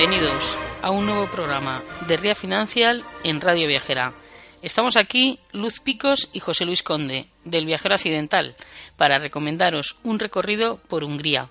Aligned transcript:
Bienvenidos 0.00 0.56
a 0.80 0.90
un 0.90 1.04
nuevo 1.04 1.26
programa 1.26 1.82
de 2.08 2.16
Ría 2.16 2.34
Financial 2.34 3.04
en 3.22 3.38
Radio 3.38 3.68
Viajera. 3.68 4.14
Estamos 4.62 4.96
aquí 4.96 5.38
Luz 5.52 5.80
Picos 5.80 6.30
y 6.32 6.40
José 6.40 6.64
Luis 6.64 6.82
Conde, 6.82 7.26
del 7.44 7.66
Viajero 7.66 7.96
Accidental, 7.96 8.56
para 8.96 9.18
recomendaros 9.18 9.98
un 10.02 10.18
recorrido 10.18 10.78
por 10.88 11.04
Hungría. 11.04 11.50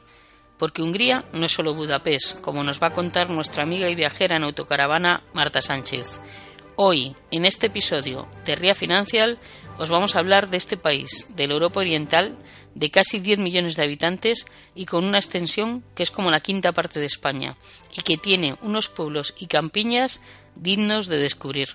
Porque 0.57 0.81
Hungría 0.81 1.25
no 1.31 1.45
es 1.45 1.51
solo 1.51 1.75
Budapest, 1.75 2.41
como 2.41 2.63
nos 2.63 2.81
va 2.81 2.87
a 2.87 2.93
contar 2.93 3.29
nuestra 3.29 3.63
amiga 3.63 3.87
y 3.87 3.93
viajera 3.93 4.37
en 4.37 4.43
autocaravana 4.43 5.21
Marta 5.33 5.61
Sánchez. 5.61 6.19
Hoy, 6.81 7.13
en 7.29 7.43
este 7.43 7.67
episodio 7.67 8.25
de 8.45 8.55
Ría 8.55 8.73
Financial, 8.73 9.37
os 9.77 9.89
vamos 9.89 10.15
a 10.15 10.19
hablar 10.19 10.47
de 10.49 10.55
este 10.55 10.77
país, 10.77 11.27
de 11.35 11.45
la 11.45 11.55
Europa 11.55 11.81
Oriental, 11.81 12.37
de 12.73 12.89
casi 12.89 13.19
10 13.19 13.39
millones 13.39 13.75
de 13.75 13.83
habitantes 13.83 14.45
y 14.75 14.85
con 14.85 15.03
una 15.03 15.17
extensión 15.17 15.83
que 15.93 16.03
es 16.03 16.09
como 16.09 16.31
la 16.31 16.39
quinta 16.39 16.71
parte 16.71 17.01
de 17.01 17.05
España, 17.05 17.57
y 17.97 18.01
que 18.01 18.15
tiene 18.15 18.55
unos 18.61 18.87
pueblos 18.87 19.35
y 19.39 19.47
campiñas 19.47 20.21
dignos 20.55 21.07
de 21.07 21.17
descubrir. 21.17 21.67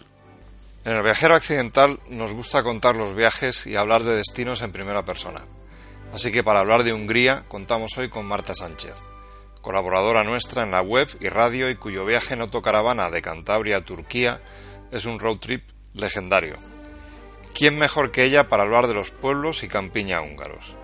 En 0.87 0.97
el 0.97 1.03
viajero 1.03 1.35
accidental 1.35 2.01
nos 2.09 2.33
gusta 2.33 2.63
contar 2.63 2.97
los 2.97 3.15
viajes 3.15 3.67
y 3.67 3.77
hablar 3.77 4.05
de 4.05 4.17
destinos 4.17 4.63
en 4.63 4.73
primera 4.73 5.05
persona. 5.05 5.43
Así 6.15 6.33
que 6.33 6.43
para 6.43 6.61
hablar 6.61 6.83
de 6.83 6.95
Hungría 6.95 7.45
contamos 7.49 7.99
hoy 7.99 8.09
con 8.09 8.25
Marta 8.25 8.55
Sánchez, 8.55 8.95
colaboradora 9.61 10.25
nuestra 10.25 10.63
en 10.63 10.71
la 10.71 10.81
web 10.81 11.09
y 11.21 11.29
radio 11.29 11.69
y 11.69 11.75
cuyo 11.75 12.07
viaje 12.07 12.33
en 12.33 12.41
autocaravana 12.41 13.11
de 13.11 13.21
Cantabria 13.21 13.77
a 13.77 13.85
Turquía 13.85 14.41
es 14.95 15.07
un 15.07 15.19
road 15.19 15.39
trip 15.39 15.69
legendario. 15.93 16.55
¿Quién 17.53 17.79
mejor 17.79 18.13
que 18.13 18.25
ella 18.25 18.49
para 18.49 18.63
hablar 18.63 18.87
de 18.87 18.95
los 18.95 19.11
pueblos 19.11 19.65
y 19.65 19.69
campiña 19.69 20.23
húngaros? 20.23 20.77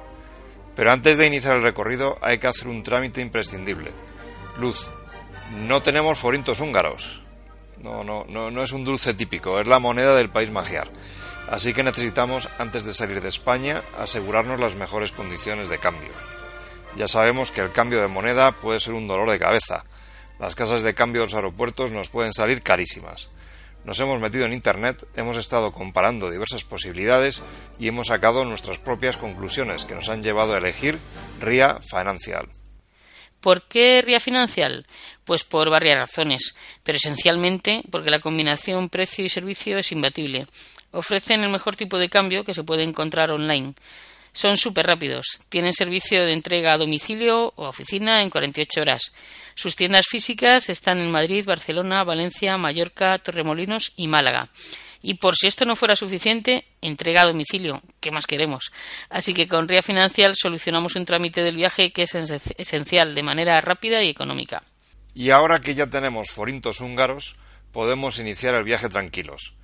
Pero 0.74 0.90
antes 0.90 1.16
de 1.16 1.26
iniciar 1.26 1.56
el 1.56 1.62
recorrido 1.62 2.18
hay 2.20 2.38
que 2.38 2.48
hacer 2.48 2.68
un 2.68 2.82
trámite 2.82 3.20
imprescindible. 3.20 3.92
Luz, 4.58 4.90
no 5.66 5.80
tenemos 5.82 6.18
forintos 6.18 6.60
húngaros. 6.60 7.22
No, 7.82 8.04
no, 8.04 8.26
no, 8.28 8.50
no 8.50 8.62
es 8.62 8.72
un 8.72 8.84
dulce 8.84 9.14
típico, 9.14 9.60
es 9.60 9.68
la 9.68 9.78
moneda 9.78 10.14
del 10.14 10.28
país 10.28 10.50
magiar. 10.50 10.90
Así 11.48 11.72
que 11.72 11.82
necesitamos, 11.82 12.48
antes 12.58 12.84
de 12.84 12.92
salir 12.92 13.20
de 13.20 13.28
España, 13.28 13.82
asegurarnos 13.98 14.60
las 14.60 14.74
mejores 14.74 15.12
condiciones 15.12 15.68
de 15.68 15.78
cambio. 15.78 16.10
Ya 16.96 17.08
sabemos 17.08 17.52
que 17.52 17.60
el 17.60 17.72
cambio 17.72 18.00
de 18.00 18.08
moneda 18.08 18.52
puede 18.52 18.80
ser 18.80 18.94
un 18.94 19.06
dolor 19.06 19.30
de 19.30 19.38
cabeza. 19.38 19.84
Las 20.38 20.54
casas 20.54 20.82
de 20.82 20.94
cambio 20.94 21.22
de 21.22 21.26
los 21.26 21.34
aeropuertos 21.34 21.92
nos 21.92 22.08
pueden 22.08 22.32
salir 22.32 22.62
carísimas. 22.62 23.30
Nos 23.84 23.98
hemos 23.98 24.20
metido 24.20 24.44
en 24.44 24.52
Internet, 24.52 25.06
hemos 25.16 25.36
estado 25.36 25.72
comparando 25.72 26.30
diversas 26.30 26.64
posibilidades 26.64 27.42
y 27.78 27.88
hemos 27.88 28.08
sacado 28.08 28.44
nuestras 28.44 28.78
propias 28.78 29.16
conclusiones 29.16 29.86
que 29.86 29.94
nos 29.94 30.10
han 30.10 30.22
llevado 30.22 30.54
a 30.54 30.58
elegir 30.58 30.98
RIA 31.40 31.80
Financial. 31.80 32.46
¿Por 33.40 33.62
qué 33.62 34.02
RIA 34.02 34.20
Financial? 34.20 34.86
Pues 35.24 35.44
por 35.44 35.70
varias 35.70 35.98
razones, 35.98 36.54
pero 36.82 36.96
esencialmente 36.96 37.82
porque 37.90 38.10
la 38.10 38.20
combinación 38.20 38.90
precio 38.90 39.24
y 39.24 39.30
servicio 39.30 39.78
es 39.78 39.92
imbatible. 39.92 40.46
Ofrecen 40.92 41.42
el 41.42 41.50
mejor 41.50 41.74
tipo 41.74 41.98
de 41.98 42.10
cambio 42.10 42.44
que 42.44 42.52
se 42.52 42.64
puede 42.64 42.82
encontrar 42.82 43.30
online. 43.30 43.74
Son 44.32 44.56
súper 44.56 44.86
rápidos. 44.86 45.40
Tienen 45.48 45.72
servicio 45.72 46.24
de 46.24 46.32
entrega 46.32 46.74
a 46.74 46.78
domicilio 46.78 47.52
o 47.56 47.68
oficina 47.68 48.22
en 48.22 48.30
48 48.30 48.80
horas. 48.80 49.12
Sus 49.54 49.76
tiendas 49.76 50.06
físicas 50.08 50.68
están 50.68 50.98
en 50.98 51.10
Madrid, 51.10 51.44
Barcelona, 51.44 52.04
Valencia, 52.04 52.56
Mallorca, 52.56 53.18
Torremolinos 53.18 53.92
y 53.96 54.08
Málaga. 54.08 54.50
Y 55.02 55.14
por 55.14 55.34
si 55.34 55.46
esto 55.46 55.64
no 55.64 55.76
fuera 55.76 55.96
suficiente, 55.96 56.66
entrega 56.82 57.22
a 57.22 57.26
domicilio. 57.26 57.82
¿Qué 58.00 58.10
más 58.10 58.26
queremos? 58.26 58.70
Así 59.08 59.32
que 59.32 59.48
con 59.48 59.66
RIA 59.66 59.82
Financial 59.82 60.34
solucionamos 60.36 60.94
un 60.94 61.06
trámite 61.06 61.42
del 61.42 61.56
viaje 61.56 61.90
que 61.90 62.02
es 62.02 62.14
esencial, 62.14 63.14
de 63.14 63.22
manera 63.22 63.60
rápida 63.60 64.02
y 64.02 64.10
económica. 64.10 64.62
Y 65.14 65.30
ahora 65.30 65.60
que 65.60 65.74
ya 65.74 65.88
tenemos 65.88 66.30
forintos 66.30 66.80
húngaros, 66.80 67.36
podemos 67.72 68.18
iniciar 68.18 68.54
el 68.54 68.64
viaje 68.64 68.88
tranquilos. 68.88 69.54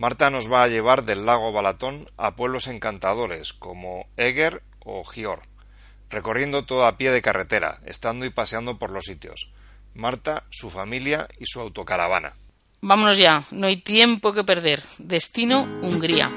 Marta 0.00 0.30
nos 0.30 0.50
va 0.50 0.62
a 0.62 0.68
llevar 0.68 1.04
del 1.04 1.26
lago 1.26 1.52
Balatón 1.52 2.08
a 2.16 2.34
pueblos 2.34 2.68
encantadores 2.68 3.52
como 3.52 4.06
Eger 4.16 4.62
o 4.82 5.04
Gior, 5.04 5.42
recorriendo 6.08 6.64
todo 6.64 6.86
a 6.86 6.96
pie 6.96 7.10
de 7.10 7.20
carretera, 7.20 7.80
estando 7.84 8.24
y 8.24 8.30
paseando 8.30 8.78
por 8.78 8.92
los 8.92 9.04
sitios. 9.04 9.50
Marta, 9.92 10.44
su 10.48 10.70
familia 10.70 11.28
y 11.38 11.44
su 11.44 11.60
autocaravana. 11.60 12.34
Vámonos 12.80 13.18
ya, 13.18 13.44
no 13.50 13.66
hay 13.66 13.76
tiempo 13.82 14.32
que 14.32 14.42
perder. 14.42 14.82
Destino 14.96 15.64
Hungría. 15.82 16.32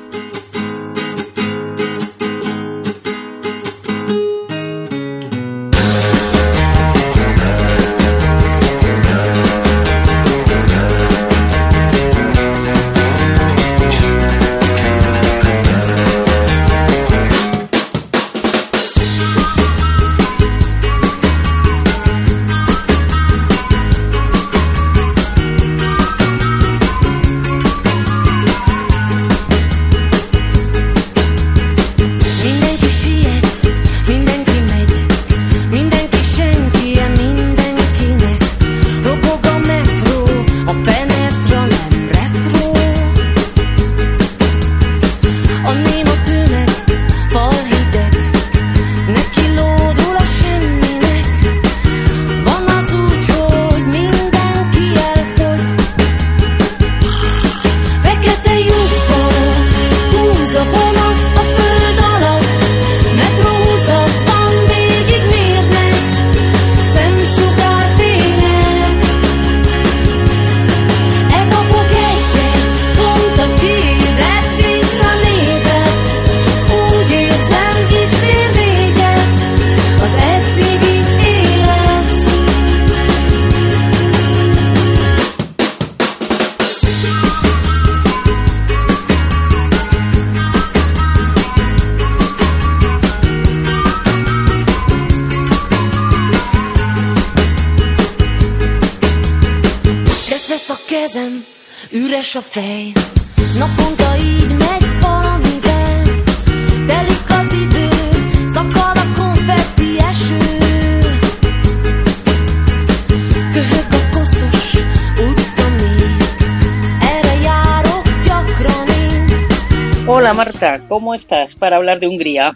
¿Cómo 120.87 121.13
estás 121.13 121.53
para 121.55 121.77
hablar 121.77 121.99
de 121.99 122.07
Hungría? 122.07 122.53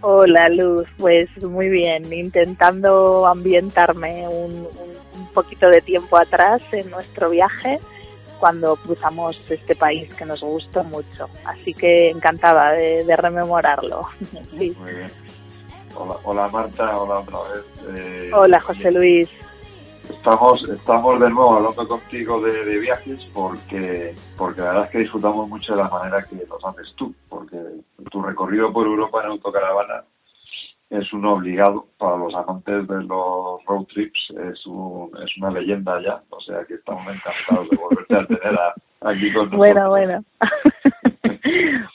Hola 0.00 0.48
Luz, 0.48 0.86
pues 0.98 1.28
muy 1.42 1.68
bien, 1.68 2.12
intentando 2.12 3.26
ambientarme 3.26 4.28
un, 4.28 4.52
un- 4.52 4.96
un 5.20 5.26
poquito 5.32 5.68
de 5.68 5.80
tiempo 5.80 6.16
atrás 6.18 6.60
en 6.72 6.90
nuestro 6.90 7.30
viaje 7.30 7.78
cuando 8.38 8.76
cruzamos 8.76 9.42
este 9.48 9.74
país 9.74 10.12
que 10.14 10.26
nos 10.26 10.40
gustó 10.42 10.84
mucho. 10.84 11.28
Así 11.44 11.72
que 11.72 12.10
encantada 12.10 12.72
de, 12.72 13.04
de 13.04 13.16
rememorarlo. 13.16 14.06
Sí. 14.58 14.76
Muy 14.78 14.92
bien. 14.92 15.10
Hola, 15.94 16.14
hola 16.24 16.48
Marta, 16.48 16.98
hola 16.98 17.20
otra 17.20 17.38
vez. 17.54 17.64
Eh, 17.96 18.30
Hola 18.34 18.60
José 18.60 18.90
Luis. 18.92 19.30
Estamos, 20.10 20.62
estamos 20.68 21.20
de 21.20 21.30
nuevo 21.30 21.54
hablando 21.56 21.86
contigo 21.88 22.40
de, 22.40 22.64
de 22.64 22.78
viajes 22.78 23.24
porque, 23.32 24.14
porque 24.36 24.60
la 24.60 24.68
verdad 24.68 24.84
es 24.86 24.90
que 24.90 24.98
disfrutamos 24.98 25.48
mucho 25.48 25.74
de 25.76 25.82
la 25.82 25.88
manera 25.88 26.24
que 26.24 26.36
los 26.48 26.64
haces 26.64 26.92
tú, 26.96 27.14
porque 27.28 27.56
tu 28.10 28.22
recorrido 28.22 28.72
por 28.72 28.86
Europa 28.86 29.20
en 29.22 29.30
autocaravana 29.30 30.04
es 30.90 31.12
un 31.12 31.24
obligado 31.26 31.86
para 31.98 32.16
los 32.16 32.34
amantes 32.34 32.86
de 32.86 33.02
los 33.04 33.64
road 33.66 33.84
trips, 33.92 34.32
es, 34.52 34.66
un, 34.66 35.10
es 35.24 35.36
una 35.38 35.50
leyenda 35.50 36.00
ya, 36.02 36.22
o 36.30 36.40
sea 36.40 36.64
que 36.64 36.74
estamos 36.74 37.02
encantados 37.12 37.68
de 37.70 37.76
volverte 37.76 38.14
a 38.16 38.26
tener 38.26 38.54
a- 38.58 38.74
aquí 39.10 39.32
con 39.32 39.50
nosotros. 39.50 39.56
Bueno, 39.58 39.88
bueno. 39.90 40.24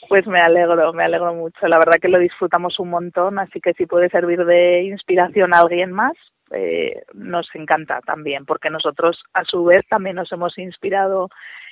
Pues 0.08 0.26
me 0.26 0.40
alegro, 0.42 0.92
me 0.92 1.04
alegro 1.04 1.32
mucho. 1.32 1.66
La 1.68 1.78
verdad 1.78 1.96
que 2.00 2.08
lo 2.08 2.18
disfrutamos 2.18 2.78
un 2.78 2.90
montón, 2.90 3.38
así 3.38 3.60
que 3.62 3.72
si 3.72 3.86
puede 3.86 4.10
servir 4.10 4.44
de 4.44 4.82
inspiración 4.82 5.54
a 5.54 5.60
alguien 5.60 5.90
más, 5.90 6.12
eh, 6.54 7.02
nos 7.14 7.46
encanta 7.54 8.00
también, 8.00 8.44
porque 8.44 8.70
nosotros 8.70 9.22
a 9.32 9.44
su 9.44 9.64
vez 9.64 9.86
también 9.88 10.16
nos 10.16 10.30
hemos 10.32 10.56
inspirado 10.58 11.28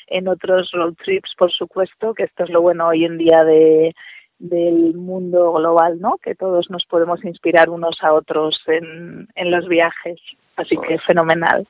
en 0.07 0.29
otros 0.29 0.71
road 0.73 0.95
trips, 1.05 1.33
por 1.39 1.53
supuesto, 1.53 2.15
que 2.15 2.25
esto 2.25 2.45
es 2.45 2.51
lo 2.51 2.63
bueno 2.63 2.89
hoy 2.89 3.05
en 3.05 3.19
día 3.19 3.39
de 3.45 3.95
del 4.39 4.95
mundo 4.95 5.53
global, 5.53 6.01
¿no? 6.01 6.17
Que 6.23 6.35
todos 6.35 6.71
nos 6.71 6.87
podemos 6.87 7.23
inspirar 7.25 7.69
unos 7.69 7.99
a 8.01 8.15
otros 8.15 8.59
en, 8.67 9.29
en 9.35 9.51
los 9.51 9.69
viajes. 9.69 10.19
Así 10.57 10.77
que 10.79 10.95
es. 10.95 11.05
fenomenal. 11.05 11.69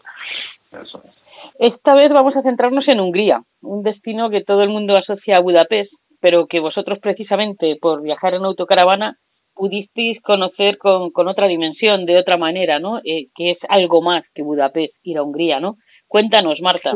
Eso 0.71 1.03
es. 1.05 1.21
Esta 1.59 1.95
vez 1.95 2.11
vamos 2.13 2.35
a 2.37 2.43
centrarnos 2.43 2.87
en 2.89 3.01
Hungría, 3.01 3.43
un 3.61 3.83
destino 3.83 4.31
que 4.31 4.43
todo 4.43 4.63
el 4.63 4.71
mundo 4.71 4.97
asocia 4.97 5.35
a 5.37 5.43
Budapest, 5.43 5.93
pero 6.21 6.47
que 6.47 6.61
vosotros 6.61 6.99
precisamente 7.01 7.77
por 7.81 8.03
viajar 8.03 8.35
en 8.35 8.45
autocaravana 8.45 9.19
pudisteis 9.55 10.21
conocer 10.23 10.79
con, 10.79 11.11
con 11.11 11.29
otra 11.29 11.47
dimensión, 11.47 12.07
de 12.07 12.19
otra 12.19 12.37
manera, 12.37 12.79
¿no? 12.79 12.99
Eh, 12.99 13.29
que 13.35 13.53
es 13.53 13.59
algo 13.69 14.03
más 14.03 14.25
que 14.35 14.43
Budapest, 14.43 14.95
ir 15.03 15.19
a 15.19 15.23
Hungría, 15.23 15.61
¿no? 15.61 15.77
Cuéntanos, 16.09 16.61
Marta. 16.61 16.93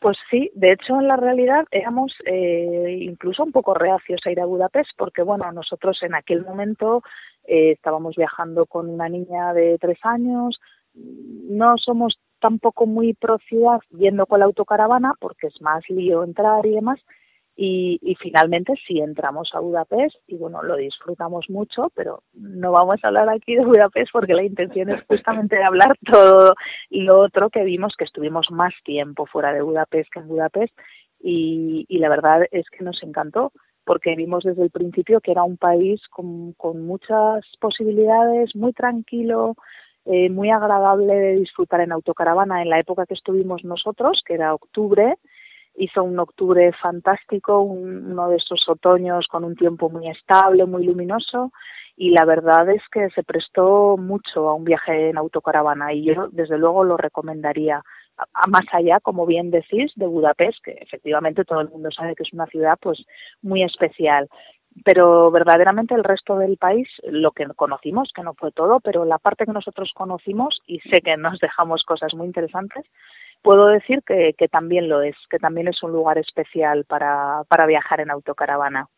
Pues 0.00 0.16
sí, 0.30 0.50
de 0.54 0.72
hecho 0.72 1.00
en 1.00 1.08
la 1.08 1.16
realidad 1.16 1.64
éramos 1.70 2.12
eh, 2.26 2.98
incluso 3.00 3.42
un 3.42 3.52
poco 3.52 3.72
reacios 3.74 4.20
a 4.24 4.30
ir 4.30 4.40
a 4.40 4.44
Budapest 4.44 4.90
porque 4.98 5.22
bueno, 5.22 5.50
nosotros 5.52 5.98
en 6.02 6.14
aquel 6.14 6.44
momento 6.44 7.02
eh, 7.46 7.70
estábamos 7.70 8.14
viajando 8.14 8.66
con 8.66 8.90
una 8.90 9.08
niña 9.08 9.54
de 9.54 9.78
tres 9.78 9.98
años, 10.02 10.60
no 10.94 11.76
somos 11.78 12.18
tampoco 12.38 12.84
muy 12.84 13.14
pro 13.14 13.38
ciudad 13.48 13.80
yendo 13.98 14.26
con 14.26 14.40
la 14.40 14.44
autocaravana 14.44 15.14
porque 15.20 15.46
es 15.46 15.60
más 15.62 15.82
lío 15.88 16.22
entrar 16.22 16.66
y 16.66 16.72
demás 16.72 17.00
y, 17.56 17.98
y 18.02 18.16
finalmente 18.16 18.74
sí 18.86 18.98
entramos 19.00 19.50
a 19.54 19.60
Budapest 19.60 20.16
y 20.26 20.36
bueno, 20.36 20.62
lo 20.62 20.76
disfrutamos 20.76 21.48
mucho, 21.48 21.90
pero 21.94 22.22
no 22.32 22.72
vamos 22.72 22.96
a 23.02 23.08
hablar 23.08 23.28
aquí 23.28 23.54
de 23.54 23.64
Budapest 23.64 24.10
porque 24.12 24.34
la 24.34 24.42
intención 24.42 24.90
es 24.90 25.04
justamente 25.06 25.56
de 25.56 25.64
hablar 25.64 25.96
todo 26.10 26.54
lo 26.90 27.20
otro 27.20 27.50
que 27.50 27.62
vimos, 27.62 27.94
que 27.96 28.04
estuvimos 28.04 28.50
más 28.50 28.74
tiempo 28.84 29.26
fuera 29.26 29.52
de 29.52 29.62
Budapest 29.62 30.10
que 30.12 30.20
en 30.20 30.28
Budapest 30.28 30.74
y, 31.20 31.86
y 31.88 31.98
la 31.98 32.08
verdad 32.08 32.42
es 32.50 32.66
que 32.70 32.84
nos 32.84 33.02
encantó 33.02 33.52
porque 33.84 34.16
vimos 34.16 34.44
desde 34.44 34.62
el 34.62 34.70
principio 34.70 35.20
que 35.20 35.30
era 35.30 35.44
un 35.44 35.56
país 35.56 36.00
con, 36.10 36.54
con 36.54 36.84
muchas 36.86 37.44
posibilidades, 37.60 38.56
muy 38.56 38.72
tranquilo, 38.72 39.54
eh, 40.06 40.30
muy 40.30 40.50
agradable 40.50 41.14
de 41.14 41.36
disfrutar 41.36 41.80
en 41.82 41.92
autocaravana. 41.92 42.62
En 42.62 42.70
la 42.70 42.80
época 42.80 43.06
que 43.06 43.14
estuvimos 43.14 43.64
nosotros, 43.64 44.22
que 44.26 44.34
era 44.34 44.54
octubre, 44.54 45.16
hizo 45.76 46.02
un 46.04 46.18
octubre 46.18 46.72
fantástico, 46.80 47.60
un- 47.60 48.12
uno 48.12 48.28
de 48.28 48.36
esos 48.36 48.68
otoños 48.68 49.26
con 49.28 49.44
un 49.44 49.56
tiempo 49.56 49.90
muy 49.90 50.08
estable, 50.08 50.64
muy 50.66 50.84
luminoso 50.84 51.52
y 51.96 52.10
la 52.10 52.24
verdad 52.24 52.68
es 52.70 52.82
que 52.92 53.08
se 53.10 53.22
prestó 53.22 53.96
mucho 53.96 54.48
a 54.48 54.54
un 54.54 54.64
viaje 54.64 55.10
en 55.10 55.16
autocaravana 55.18 55.92
y 55.92 56.04
yo 56.04 56.28
desde 56.32 56.58
luego 56.58 56.84
lo 56.84 56.96
recomendaría. 56.96 57.82
A- 58.16 58.46
más 58.48 58.64
allá, 58.72 59.00
como 59.00 59.26
bien 59.26 59.50
decís, 59.50 59.92
de 59.96 60.06
Budapest, 60.06 60.58
que 60.64 60.72
efectivamente 60.80 61.44
todo 61.44 61.60
el 61.60 61.68
mundo 61.68 61.90
sabe 61.90 62.14
que 62.14 62.22
es 62.24 62.32
una 62.32 62.46
ciudad 62.46 62.78
pues 62.80 63.04
muy 63.42 63.62
especial. 63.64 64.28
Pero 64.84 65.30
verdaderamente 65.30 65.94
el 65.94 66.02
resto 66.02 66.36
del 66.36 66.56
país, 66.56 66.88
lo 67.04 67.30
que 67.30 67.46
conocimos, 67.54 68.10
que 68.14 68.22
no 68.24 68.34
fue 68.34 68.50
todo, 68.50 68.80
pero 68.80 69.04
la 69.04 69.18
parte 69.18 69.46
que 69.46 69.52
nosotros 69.52 69.92
conocimos, 69.94 70.60
y 70.66 70.80
sé 70.80 71.00
que 71.00 71.16
nos 71.16 71.38
dejamos 71.38 71.84
cosas 71.84 72.12
muy 72.14 72.26
interesantes, 72.26 72.84
puedo 73.44 73.66
decir 73.66 74.02
que, 74.04 74.34
que 74.36 74.48
también 74.48 74.88
lo 74.88 75.02
es, 75.02 75.14
que 75.30 75.38
también 75.38 75.68
es 75.68 75.80
un 75.82 75.92
lugar 75.92 76.16
especial 76.18 76.84
para, 76.86 77.42
para 77.46 77.66
viajar 77.66 78.00
en 78.00 78.10
autocaravana. 78.10 78.88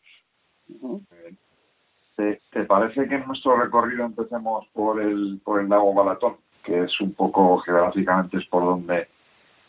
¿Te, 2.15 2.41
te 2.51 2.63
parece 2.63 3.07
que 3.07 3.15
en 3.15 3.27
nuestro 3.27 3.57
recorrido 3.57 4.05
empecemos 4.05 4.65
por 4.73 5.01
el, 5.01 5.39
por 5.43 5.59
el 5.59 5.69
lago 5.69 5.93
Balatón, 5.93 6.37
que 6.63 6.83
es 6.83 7.01
un 7.01 7.13
poco 7.13 7.59
geográficamente 7.59 8.37
es 8.37 8.45
por 8.47 8.63
donde 8.63 9.07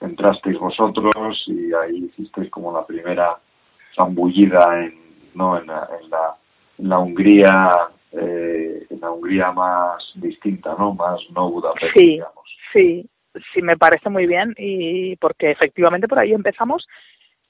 entrasteis 0.00 0.59
vosotros 0.59 1.45
y 1.49 1.75
ahí 1.75 2.05
hicisteis 2.07 2.49
como 2.50 2.73
la 2.73 2.87
primera 2.87 3.37
zambullida 3.97 4.81
en, 4.81 4.95
¿no? 5.35 5.59
en, 5.59 5.67
la, 5.67 5.88
en, 6.00 6.09
la, 6.09 6.37
en 6.79 6.88
la 6.88 6.99
Hungría 7.00 7.69
eh, 8.12 8.87
en 8.88 9.00
la 9.00 9.11
Hungría 9.11 9.53
más 9.53 10.03
distinta, 10.14 10.75
¿no? 10.79 10.95
Más 10.95 11.21
no 11.35 11.50
Budapest, 11.50 11.93
Sí. 11.95 12.07
digamos. 12.07 12.45
Sí, 12.73 13.09
sí, 13.52 13.62
me 13.62 13.76
parece 13.76 14.11
muy 14.11 14.26
bien 14.26 14.54
y 14.57 15.16
porque 15.16 15.50
efectivamente 15.50 16.09
por 16.09 16.23
ahí 16.23 16.33
empezamos 16.33 16.87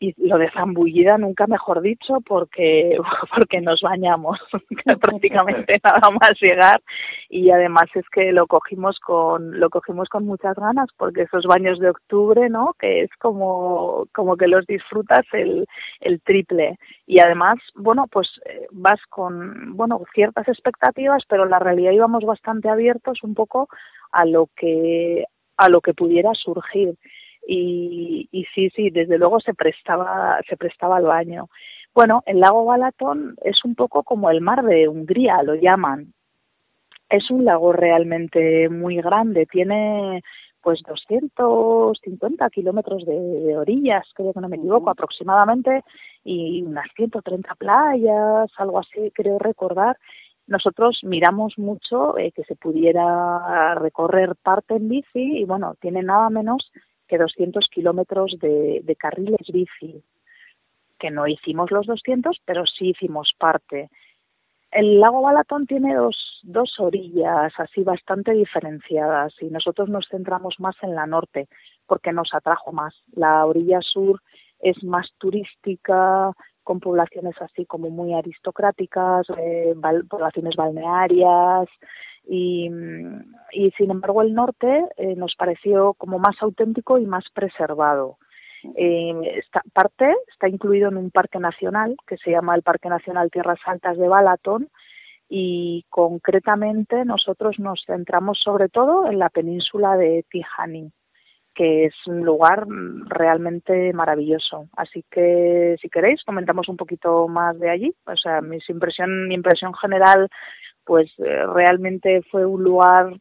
y 0.00 0.14
lo 0.28 0.38
de 0.38 0.50
zambullida 0.52 1.18
nunca 1.18 1.46
mejor 1.46 1.80
dicho 1.80 2.20
porque 2.26 2.96
porque 3.34 3.60
nos 3.60 3.80
bañamos 3.80 4.38
prácticamente 5.00 5.74
nada 5.82 6.10
más 6.10 6.32
llegar. 6.40 6.80
Y 7.28 7.50
además 7.50 7.84
es 7.94 8.08
que 8.10 8.32
lo 8.32 8.46
cogimos 8.46 8.98
con 9.00 9.58
lo 9.58 9.70
cogimos 9.70 10.08
con 10.08 10.24
muchas 10.24 10.56
ganas 10.56 10.88
porque 10.96 11.22
esos 11.22 11.44
baños 11.44 11.78
de 11.78 11.90
octubre 11.90 12.48
no 12.48 12.74
que 12.78 13.02
es 13.02 13.10
como 13.18 14.06
como 14.14 14.36
que 14.36 14.46
los 14.46 14.66
disfrutas 14.66 15.26
el 15.32 15.66
el 16.00 16.20
triple. 16.22 16.78
Y 17.06 17.20
además 17.20 17.58
bueno 17.74 18.06
pues 18.10 18.28
eh, 18.46 18.66
vas 18.70 19.00
con 19.08 19.76
bueno 19.76 20.02
ciertas 20.14 20.46
expectativas 20.48 21.22
pero 21.28 21.44
en 21.44 21.50
la 21.50 21.58
realidad 21.58 21.92
íbamos 21.92 22.24
bastante 22.24 22.68
abiertos 22.68 23.18
un 23.22 23.34
poco 23.34 23.68
a 24.12 24.24
lo 24.24 24.48
que 24.56 25.24
a 25.58 25.68
lo 25.68 25.82
que 25.82 25.92
pudiera 25.92 26.32
surgir. 26.34 26.94
Y, 27.46 28.28
y 28.30 28.44
sí 28.54 28.70
sí 28.74 28.90
desde 28.90 29.18
luego 29.18 29.40
se 29.40 29.54
prestaba 29.54 30.38
se 30.48 30.56
prestaba 30.56 30.96
al 30.96 31.04
baño. 31.04 31.48
Bueno 31.94 32.22
el 32.26 32.40
lago 32.40 32.64
Balatón 32.64 33.36
es 33.42 33.64
un 33.64 33.74
poco 33.74 34.02
como 34.02 34.30
el 34.30 34.40
mar 34.40 34.64
de 34.64 34.88
Hungría 34.88 35.42
lo 35.42 35.54
llaman. 35.54 36.12
Es 37.08 37.30
un 37.30 37.44
lago 37.44 37.72
realmente 37.72 38.68
muy 38.68 38.96
grande 38.96 39.46
tiene 39.46 40.22
pues 40.60 40.80
250 40.86 42.50
kilómetros 42.50 43.06
de, 43.06 43.18
de 43.18 43.56
orillas 43.56 44.04
creo 44.14 44.34
que 44.34 44.40
no 44.40 44.48
me 44.48 44.56
equivoco 44.56 44.90
aproximadamente 44.90 45.82
y 46.24 46.62
unas 46.62 46.86
130 46.96 47.54
playas 47.54 48.50
algo 48.58 48.78
así 48.78 49.10
creo 49.14 49.38
recordar 49.38 49.96
nosotros 50.48 50.98
miramos 51.02 51.56
mucho 51.58 52.18
eh, 52.18 52.32
que 52.32 52.42
se 52.44 52.56
pudiera 52.56 53.74
recorrer 53.76 54.34
parte 54.36 54.74
en 54.74 54.88
bici 54.88 55.38
y 55.38 55.44
bueno, 55.44 55.74
tiene 55.80 56.02
nada 56.02 56.30
menos 56.30 56.70
que 57.06 57.18
200 57.18 57.66
kilómetros 57.72 58.36
de, 58.40 58.80
de 58.82 58.96
carriles 58.96 59.46
bici, 59.52 60.02
que 60.98 61.10
no 61.10 61.26
hicimos 61.26 61.70
los 61.70 61.86
200, 61.86 62.36
pero 62.44 62.64
sí 62.66 62.90
hicimos 62.90 63.32
parte. 63.38 63.88
El 64.70 65.00
lago 65.00 65.22
Balatón 65.22 65.66
tiene 65.66 65.94
dos, 65.94 66.40
dos 66.42 66.74
orillas 66.78 67.52
así 67.56 67.82
bastante 67.82 68.32
diferenciadas 68.32 69.32
y 69.40 69.46
nosotros 69.46 69.88
nos 69.88 70.06
centramos 70.10 70.56
más 70.58 70.76
en 70.82 70.94
la 70.94 71.06
norte 71.06 71.48
porque 71.86 72.12
nos 72.12 72.34
atrajo 72.34 72.72
más. 72.72 72.94
La 73.14 73.46
orilla 73.46 73.80
sur 73.80 74.20
es 74.60 74.82
más 74.84 75.08
turística, 75.18 76.32
con 76.68 76.80
poblaciones 76.80 77.34
así 77.40 77.64
como 77.64 77.88
muy 77.88 78.12
aristocráticas, 78.12 79.26
eh, 79.38 79.74
poblaciones 80.06 80.54
balnearias 80.54 81.66
y, 82.26 82.70
y, 83.52 83.70
sin 83.70 83.90
embargo 83.90 84.20
el 84.20 84.34
norte 84.34 84.84
eh, 84.98 85.14
nos 85.16 85.34
pareció 85.34 85.94
como 85.94 86.18
más 86.18 86.36
auténtico 86.42 86.98
y 86.98 87.06
más 87.06 87.24
preservado. 87.32 88.18
Eh, 88.76 89.14
esta 89.42 89.62
parte 89.72 90.14
está 90.30 90.46
incluido 90.46 90.90
en 90.90 90.98
un 90.98 91.10
parque 91.10 91.38
nacional 91.38 91.96
que 92.06 92.18
se 92.18 92.32
llama 92.32 92.54
el 92.54 92.62
Parque 92.62 92.90
Nacional 92.90 93.30
Tierras 93.30 93.60
Altas 93.64 93.96
de 93.96 94.06
Balaton 94.06 94.68
y 95.26 95.86
concretamente 95.88 97.06
nosotros 97.06 97.58
nos 97.58 97.82
centramos 97.86 98.40
sobre 98.44 98.68
todo 98.68 99.10
en 99.10 99.18
la 99.18 99.30
península 99.30 99.96
de 99.96 100.22
Tihani 100.30 100.92
que 101.58 101.86
es 101.86 101.94
un 102.06 102.24
lugar 102.24 102.68
realmente 103.08 103.92
maravilloso. 103.92 104.68
Así 104.76 105.04
que 105.10 105.74
si 105.82 105.88
queréis 105.88 106.22
comentamos 106.22 106.68
un 106.68 106.76
poquito 106.76 107.26
más 107.26 107.58
de 107.58 107.68
allí. 107.68 107.92
O 108.06 108.16
sea, 108.16 108.40
mi 108.40 108.58
impresión, 108.68 109.26
mi 109.26 109.34
impresión 109.34 109.74
general, 109.74 110.28
pues 110.84 111.10
eh, 111.18 111.46
realmente 111.52 112.22
fue 112.30 112.46
un 112.46 112.62
lugar 112.62 113.12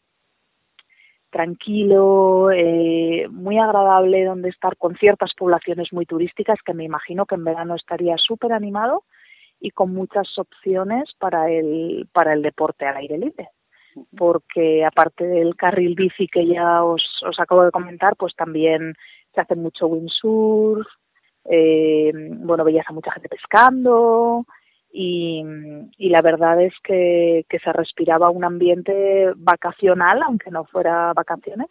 tranquilo, 1.31 2.51
eh, 2.51 3.27
muy 3.31 3.57
agradable 3.57 4.23
donde 4.23 4.49
estar 4.49 4.77
con 4.77 4.95
ciertas 4.97 5.31
poblaciones 5.35 5.91
muy 5.91 6.05
turísticas 6.05 6.59
que 6.63 6.75
me 6.75 6.83
imagino 6.83 7.25
que 7.25 7.35
en 7.35 7.43
verano 7.43 7.73
estaría 7.73 8.17
súper 8.17 8.53
animado 8.53 9.03
y 9.59 9.71
con 9.71 9.95
muchas 9.95 10.27
opciones 10.37 11.09
para 11.17 11.49
el 11.49 12.07
para 12.13 12.33
el 12.33 12.43
deporte 12.43 12.85
al 12.85 12.97
aire 12.97 13.17
libre 13.17 13.49
porque 14.17 14.85
aparte 14.85 15.25
del 15.25 15.55
carril 15.55 15.95
bici 15.95 16.27
que 16.27 16.45
ya 16.47 16.83
os, 16.83 17.03
os 17.27 17.39
acabo 17.39 17.63
de 17.63 17.71
comentar, 17.71 18.15
pues 18.15 18.35
también 18.35 18.93
se 19.33 19.41
hace 19.41 19.55
mucho 19.55 19.87
windsurf, 19.87 20.87
eh, 21.45 22.11
bueno, 22.13 22.63
veías 22.63 22.85
a 22.87 22.93
mucha 22.93 23.11
gente 23.11 23.29
pescando 23.29 24.45
y, 24.91 25.43
y 25.97 26.09
la 26.09 26.21
verdad 26.21 26.61
es 26.61 26.73
que, 26.83 27.45
que 27.49 27.59
se 27.59 27.71
respiraba 27.71 28.29
un 28.29 28.43
ambiente 28.43 29.31
vacacional, 29.35 30.21
aunque 30.23 30.51
no 30.51 30.65
fuera 30.65 31.13
vacaciones. 31.13 31.69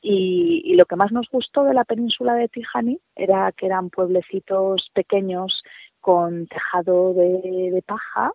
Y, 0.00 0.62
y, 0.64 0.76
lo 0.76 0.84
que 0.84 0.94
más 0.94 1.10
nos 1.10 1.28
gustó 1.28 1.64
de 1.64 1.74
la 1.74 1.84
península 1.84 2.34
de 2.34 2.48
Tijani 2.48 3.00
era 3.16 3.50
que 3.50 3.66
eran 3.66 3.90
pueblecitos 3.90 4.88
pequeños 4.94 5.60
con 6.00 6.46
tejado 6.46 7.14
de, 7.14 7.70
de 7.72 7.82
paja 7.82 8.30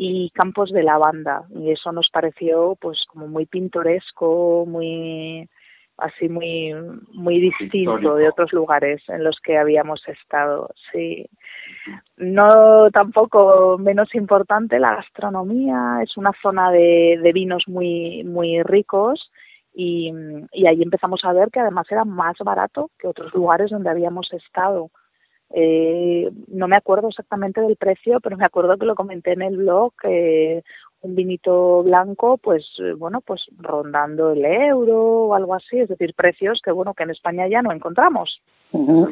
y 0.00 0.30
campos 0.30 0.70
de 0.70 0.84
lavanda. 0.84 1.42
Y 1.50 1.72
eso 1.72 1.90
nos 1.90 2.08
pareció 2.12 2.76
pues 2.80 3.04
como 3.08 3.26
muy 3.26 3.46
pintoresco 3.46 4.64
muy 4.64 5.48
así 5.96 6.28
muy 6.28 6.72
muy 7.12 7.40
distinto 7.40 8.14
de 8.14 8.28
otros 8.28 8.52
lugares 8.52 9.02
en 9.08 9.24
los 9.24 9.36
que 9.42 9.58
habíamos 9.58 10.00
estado 10.06 10.70
sí. 10.92 11.28
No 12.16 12.88
tampoco 12.92 13.76
menos 13.78 14.14
importante 14.14 14.78
la 14.78 14.94
gastronomía. 14.94 15.98
Es 16.04 16.16
una 16.16 16.30
zona 16.40 16.70
de, 16.70 17.18
de 17.20 17.32
vinos 17.32 17.64
muy 17.66 18.22
muy 18.22 18.62
ricos 18.62 19.32
y, 19.74 20.12
y 20.52 20.68
ahí 20.68 20.80
empezamos 20.80 21.24
a 21.24 21.32
ver 21.32 21.50
que 21.50 21.58
además 21.58 21.86
era 21.90 22.04
más 22.04 22.36
barato 22.38 22.92
que 23.00 23.08
otros 23.08 23.34
lugares 23.34 23.70
donde 23.70 23.90
habíamos 23.90 24.32
estado 24.32 24.90
eh, 25.50 26.30
no 26.48 26.68
me 26.68 26.76
acuerdo 26.76 27.08
exactamente 27.08 27.60
del 27.60 27.76
precio, 27.76 28.20
pero 28.20 28.36
me 28.36 28.44
acuerdo 28.44 28.76
que 28.76 28.86
lo 28.86 28.94
comenté 28.94 29.32
en 29.32 29.42
el 29.42 29.56
blog, 29.56 29.92
que 30.00 30.62
un 31.00 31.14
vinito 31.14 31.82
blanco, 31.84 32.38
pues 32.38 32.64
eh, 32.78 32.92
bueno, 32.92 33.20
pues 33.20 33.42
rondando 33.56 34.32
el 34.32 34.44
euro 34.44 34.98
o 34.98 35.34
algo 35.34 35.54
así, 35.54 35.78
es 35.78 35.88
decir, 35.88 36.12
precios 36.14 36.60
que 36.62 36.72
bueno, 36.72 36.94
que 36.94 37.04
en 37.04 37.10
España 37.10 37.46
ya 37.48 37.62
no 37.62 37.72
encontramos. 37.72 38.40
Mm. 38.72 39.04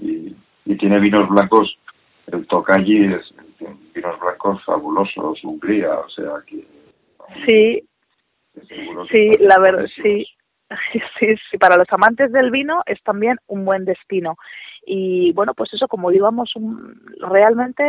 Y, 0.00 0.36
y, 0.66 0.76
tiene 0.76 1.00
vinos 1.00 1.28
blancos, 1.28 1.76
el 2.26 2.46
Tokaji 2.46 3.04
es 3.14 3.34
vinos 3.94 4.20
blancos 4.20 4.62
fabulosos, 4.64 5.42
Hungría, 5.44 5.98
o 5.98 6.08
sea 6.10 6.42
que... 6.46 6.64
Sí, 7.44 7.82
sí, 9.10 9.32
la 9.40 9.58
verdad, 9.58 9.86
sí. 10.02 10.26
Sí, 11.18 11.34
sí, 11.50 11.58
para 11.58 11.76
los 11.76 11.86
amantes 11.90 12.32
del 12.32 12.50
vino 12.50 12.82
es 12.86 13.02
también 13.02 13.38
un 13.46 13.64
buen 13.64 13.84
destino. 13.84 14.36
Y 14.86 15.32
bueno 15.32 15.54
pues 15.54 15.72
eso 15.74 15.88
como 15.88 16.10
íbamos 16.12 16.52
realmente 17.20 17.84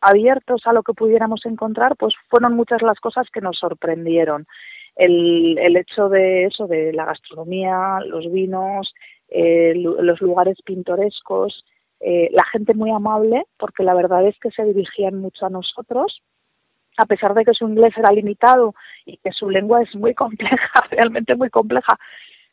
abiertos 0.00 0.62
a 0.66 0.72
lo 0.72 0.82
que 0.82 0.94
pudiéramos 0.94 1.44
encontrar 1.46 1.96
pues 1.96 2.14
fueron 2.28 2.54
muchas 2.54 2.82
las 2.82 2.98
cosas 3.00 3.28
que 3.32 3.40
nos 3.40 3.58
sorprendieron. 3.58 4.46
El, 4.94 5.58
el 5.58 5.76
hecho 5.76 6.08
de 6.08 6.44
eso 6.44 6.66
de 6.66 6.92
la 6.92 7.06
gastronomía 7.06 8.00
los 8.06 8.30
vinos 8.30 8.92
eh, 9.28 9.72
los 9.74 10.20
lugares 10.20 10.58
pintorescos 10.64 11.64
eh, 12.00 12.28
la 12.32 12.44
gente 12.52 12.74
muy 12.74 12.90
amable 12.90 13.44
porque 13.58 13.84
la 13.84 13.94
verdad 13.94 14.26
es 14.26 14.38
que 14.38 14.50
se 14.50 14.64
dirigían 14.64 15.18
mucho 15.18 15.46
a 15.46 15.50
nosotros 15.50 16.20
a 16.98 17.06
pesar 17.06 17.34
de 17.34 17.44
que 17.44 17.54
su 17.54 17.66
inglés 17.66 17.92
era 17.96 18.12
limitado 18.12 18.74
y 19.06 19.16
que 19.18 19.30
su 19.32 19.48
lengua 19.48 19.82
es 19.82 19.94
muy 19.94 20.14
compleja, 20.14 20.72
realmente 20.90 21.34
muy 21.34 21.50
compleja, 21.50 21.98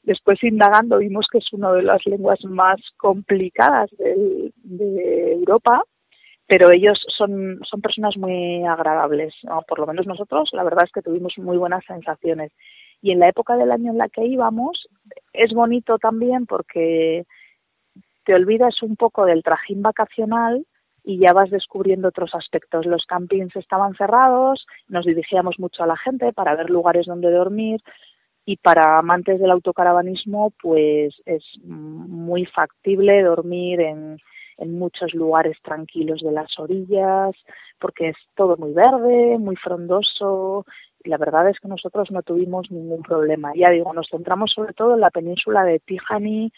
Después, 0.04 0.42
indagando, 0.44 0.98
vimos 1.00 1.28
que 1.32 1.40
es 1.40 1.54
una 1.54 1.72
de 1.74 1.84
las 1.84 2.06
lenguas 2.06 2.44
más 2.46 2.80
complicadas 2.98 3.92
de, 3.98 4.52
de 4.64 5.34
Europa, 5.34 5.84
pero 6.48 6.72
ellos 6.72 6.98
son, 7.16 7.60
son 7.70 7.82
personas 7.82 8.18
muy 8.18 8.66
agradables, 8.66 9.36
por 9.68 9.80
lo 9.80 9.86
menos 9.86 10.08
nosotros, 10.08 10.50
la 10.54 10.64
verdad 10.64 10.86
es 10.86 10.92
que 10.92 11.02
tuvimos 11.02 11.34
muy 11.38 11.58
buenas 11.58 11.84
sensaciones. 11.86 12.52
Y 13.02 13.12
en 13.12 13.20
la 13.20 13.30
época 13.30 13.56
del 13.56 13.72
año 13.72 13.92
en 13.92 13.98
la 13.98 14.10
que 14.10 14.26
íbamos, 14.26 14.88
es 15.34 15.54
bonito 15.54 16.00
también 16.00 16.46
porque 16.46 17.26
te 18.26 18.34
olvidas 18.34 18.82
un 18.82 18.96
poco 18.96 19.26
del 19.26 19.44
trajín 19.44 19.82
vacacional 19.82 20.66
y 21.04 21.20
ya 21.20 21.34
vas 21.34 21.50
descubriendo 21.50 22.10
otros 22.10 22.32
aspectos. 22.34 22.86
Los 22.86 23.06
campings 23.06 23.56
estaban 23.56 23.96
cerrados, 23.96 24.66
nos 24.88 25.06
dirigíamos 25.06 25.60
mucho 25.60 25.84
a 25.84 25.88
la 25.88 25.98
gente 25.98 26.34
para 26.34 26.56
ver 26.56 26.70
lugares 26.70 27.06
donde 27.06 27.32
dormir, 27.32 27.82
y 28.46 28.58
para 28.58 28.98
amantes 28.98 29.40
del 29.40 29.52
autocaravanismo 29.52 30.52
pues 30.60 31.14
es 31.28 31.44
muy 31.64 32.46
factible 32.48 33.22
dormir 33.22 33.80
en, 33.80 34.18
en 34.58 34.80
muchos 34.80 35.14
lugares 35.14 35.56
tranquilos 35.62 36.22
de 36.22 36.32
las 36.32 36.58
orillas 36.58 37.36
porque 37.80 38.10
es 38.10 38.16
todo 38.36 38.58
muy 38.58 38.74
verde, 38.74 39.38
muy 39.38 39.56
frondoso 39.56 40.66
y 41.04 41.10
la 41.10 41.18
verdad 41.18 41.48
es 41.48 41.60
que 41.60 41.68
nosotros 41.68 42.10
no 42.12 42.24
tuvimos 42.24 42.72
ningún 42.72 43.04
problema. 43.04 43.52
Ya 43.56 43.70
digo, 43.70 43.94
nos 43.94 44.10
centramos 44.10 44.52
sobre 44.54 44.74
todo 44.74 44.96
en 44.96 45.02
la 45.02 45.12
península 45.12 45.64
de 45.64 45.80
Tihani, 45.80 46.52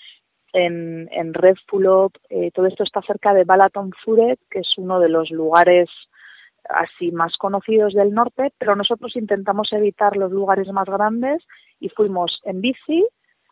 en, 0.54 1.10
en 1.12 1.34
Red 1.34 1.56
Fulop, 1.68 2.16
eh, 2.30 2.52
todo 2.52 2.68
esto 2.68 2.84
está 2.84 3.02
cerca 3.02 3.34
de 3.34 3.44
Balaton 3.44 3.92
Furet, 4.04 4.40
que 4.50 4.60
es 4.60 4.70
uno 4.78 5.00
de 5.00 5.10
los 5.10 5.30
lugares 5.32 5.90
así 6.70 7.12
más 7.12 7.36
conocidos 7.38 7.94
del 7.94 8.14
norte, 8.14 8.54
pero 8.58 8.76
nosotros 8.76 9.16
intentamos 9.16 9.72
evitar 9.74 10.16
los 10.16 10.32
lugares 10.32 10.68
más 10.70 10.86
grandes 10.86 11.44
y 11.80 11.90
fuimos 11.90 12.40
en 12.44 12.62
bici 12.62 13.06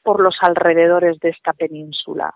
por 0.04 0.22
los 0.22 0.36
alrededores 0.42 1.20
de 1.20 1.30
esta 1.30 1.54
península. 1.54 2.34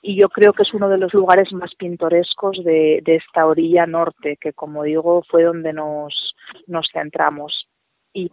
Y 0.00 0.20
yo 0.20 0.28
creo 0.28 0.52
que 0.52 0.62
es 0.62 0.72
uno 0.74 0.88
de 0.88 0.98
los 0.98 1.12
lugares 1.12 1.52
más 1.52 1.74
pintorescos 1.76 2.62
de, 2.64 3.00
de 3.04 3.16
esta 3.16 3.46
orilla 3.46 3.86
norte, 3.86 4.36
que 4.40 4.52
como 4.52 4.84
digo 4.84 5.22
fue 5.28 5.42
donde 5.42 5.72
nos, 5.72 6.34
nos 6.66 6.88
centramos. 6.92 7.66
Y 8.12 8.30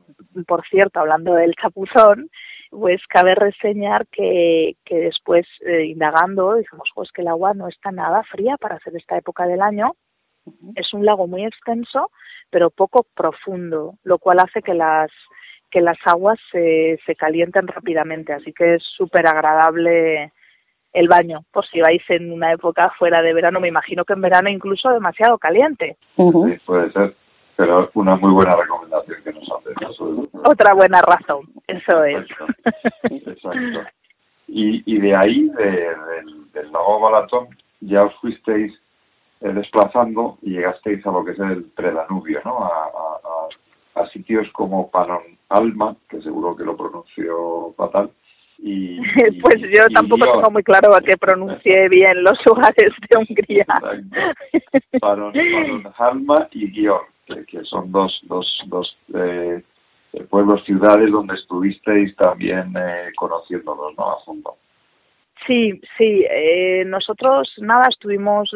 por 0.47 0.65
cierto, 0.67 0.99
hablando 0.99 1.33
del 1.33 1.55
chapuzón, 1.55 2.29
pues 2.69 3.01
cabe 3.07 3.35
reseñar 3.35 4.07
que, 4.07 4.75
que 4.85 4.95
después, 4.97 5.45
eh, 5.65 5.85
indagando, 5.85 6.55
dijimos, 6.55 6.89
pues 6.93 7.11
que 7.11 7.21
el 7.21 7.27
agua 7.27 7.53
no 7.53 7.67
está 7.67 7.91
nada 7.91 8.23
fría 8.23 8.57
para 8.57 8.79
ser 8.79 8.95
esta 8.95 9.17
época 9.17 9.45
del 9.47 9.61
año 9.61 9.93
es 10.75 10.93
un 10.93 11.05
lago 11.05 11.27
muy 11.27 11.45
extenso, 11.45 12.11
pero 12.49 12.69
poco 12.69 13.05
profundo, 13.15 13.95
lo 14.03 14.19
cual 14.19 14.39
hace 14.39 14.61
que 14.61 14.73
las 14.73 15.11
que 15.71 15.81
las 15.81 15.97
aguas 16.05 16.39
se, 16.51 16.97
se 17.05 17.15
calienten 17.15 17.67
rápidamente, 17.67 18.31
así 18.31 18.53
que 18.53 18.75
es 18.75 18.83
súper 18.95 19.27
agradable 19.27 20.31
el 20.93 21.09
baño, 21.09 21.41
por 21.51 21.65
si 21.67 21.81
vais 21.81 22.01
en 22.07 22.31
una 22.31 22.53
época 22.53 22.93
fuera 22.97 23.21
de 23.21 23.33
verano, 23.33 23.59
me 23.59 23.67
imagino 23.67 24.05
que 24.05 24.13
en 24.13 24.21
verano 24.21 24.49
incluso 24.49 24.89
demasiado 24.89 25.37
caliente. 25.37 25.97
Sí, 26.15 26.57
puede 26.65 26.91
ser, 26.93 27.13
pero 27.57 27.89
una 27.95 28.15
muy 28.15 28.31
buena 28.31 28.55
recomendación 28.55 29.21
que 29.21 29.33
nos 29.33 29.49
hace. 29.51 30.49
Otra 30.49 30.73
buena 30.73 31.01
razón, 31.01 31.41
eso 31.67 32.03
es. 32.03 32.25
Exacto. 33.03 33.89
Y, 34.47 34.83
y 34.85 34.99
de 34.99 35.15
ahí, 35.15 35.49
de, 35.49 35.65
del, 35.65 36.51
del 36.53 36.71
lago 36.71 36.99
Balatón, 36.99 37.47
ya 37.81 38.03
os 38.03 38.13
fuisteis 38.15 38.73
eh, 39.41 39.51
desplazando 39.53 40.37
y 40.41 40.51
llegasteis 40.51 41.05
a 41.05 41.11
lo 41.11 41.25
que 41.25 41.31
es 41.31 41.39
el 41.39 41.65
Predanubio, 41.75 42.41
¿no? 42.45 42.63
A, 42.63 42.69
a, 43.95 44.01
a, 44.01 44.09
sitios 44.09 44.47
como 44.53 44.89
Panon 44.89 45.21
Alma, 45.49 45.95
que 46.09 46.21
seguro 46.21 46.55
que 46.55 46.63
lo 46.63 46.77
pronunció 46.77 47.73
fatal. 47.75 48.09
Y, 48.59 48.97
pues 49.41 49.61
yo 49.61 49.87
tampoco 49.93 50.25
tengo 50.25 50.51
muy 50.51 50.63
claro 50.63 50.95
a 50.95 51.01
qué 51.01 51.17
pronuncie 51.17 51.89
bien 51.89 52.23
los 52.23 52.39
lugares 52.45 52.93
de 53.09 53.17
Hungría. 53.17 53.65
Panon, 55.01 55.33
Alma 55.97 56.47
y 56.51 56.71
Gior, 56.71 57.01
que, 57.25 57.45
que, 57.45 57.63
son 57.65 57.91
dos, 57.91 58.21
dos, 58.23 58.47
dos 58.67 58.97
eh, 59.13 59.61
pueblos, 60.23 60.63
ciudades 60.65 61.11
donde 61.11 61.35
estuvisteis 61.35 62.15
también 62.15 62.73
eh, 62.77 63.11
conociéndolos 63.15 63.95
¿no? 63.97 64.11
a 64.11 64.19
fondo. 64.23 64.55
Sí, 65.45 65.79
sí. 65.97 66.25
Eh, 66.29 66.83
nosotros, 66.85 67.53
nada, 67.59 67.87
estuvimos 67.89 68.49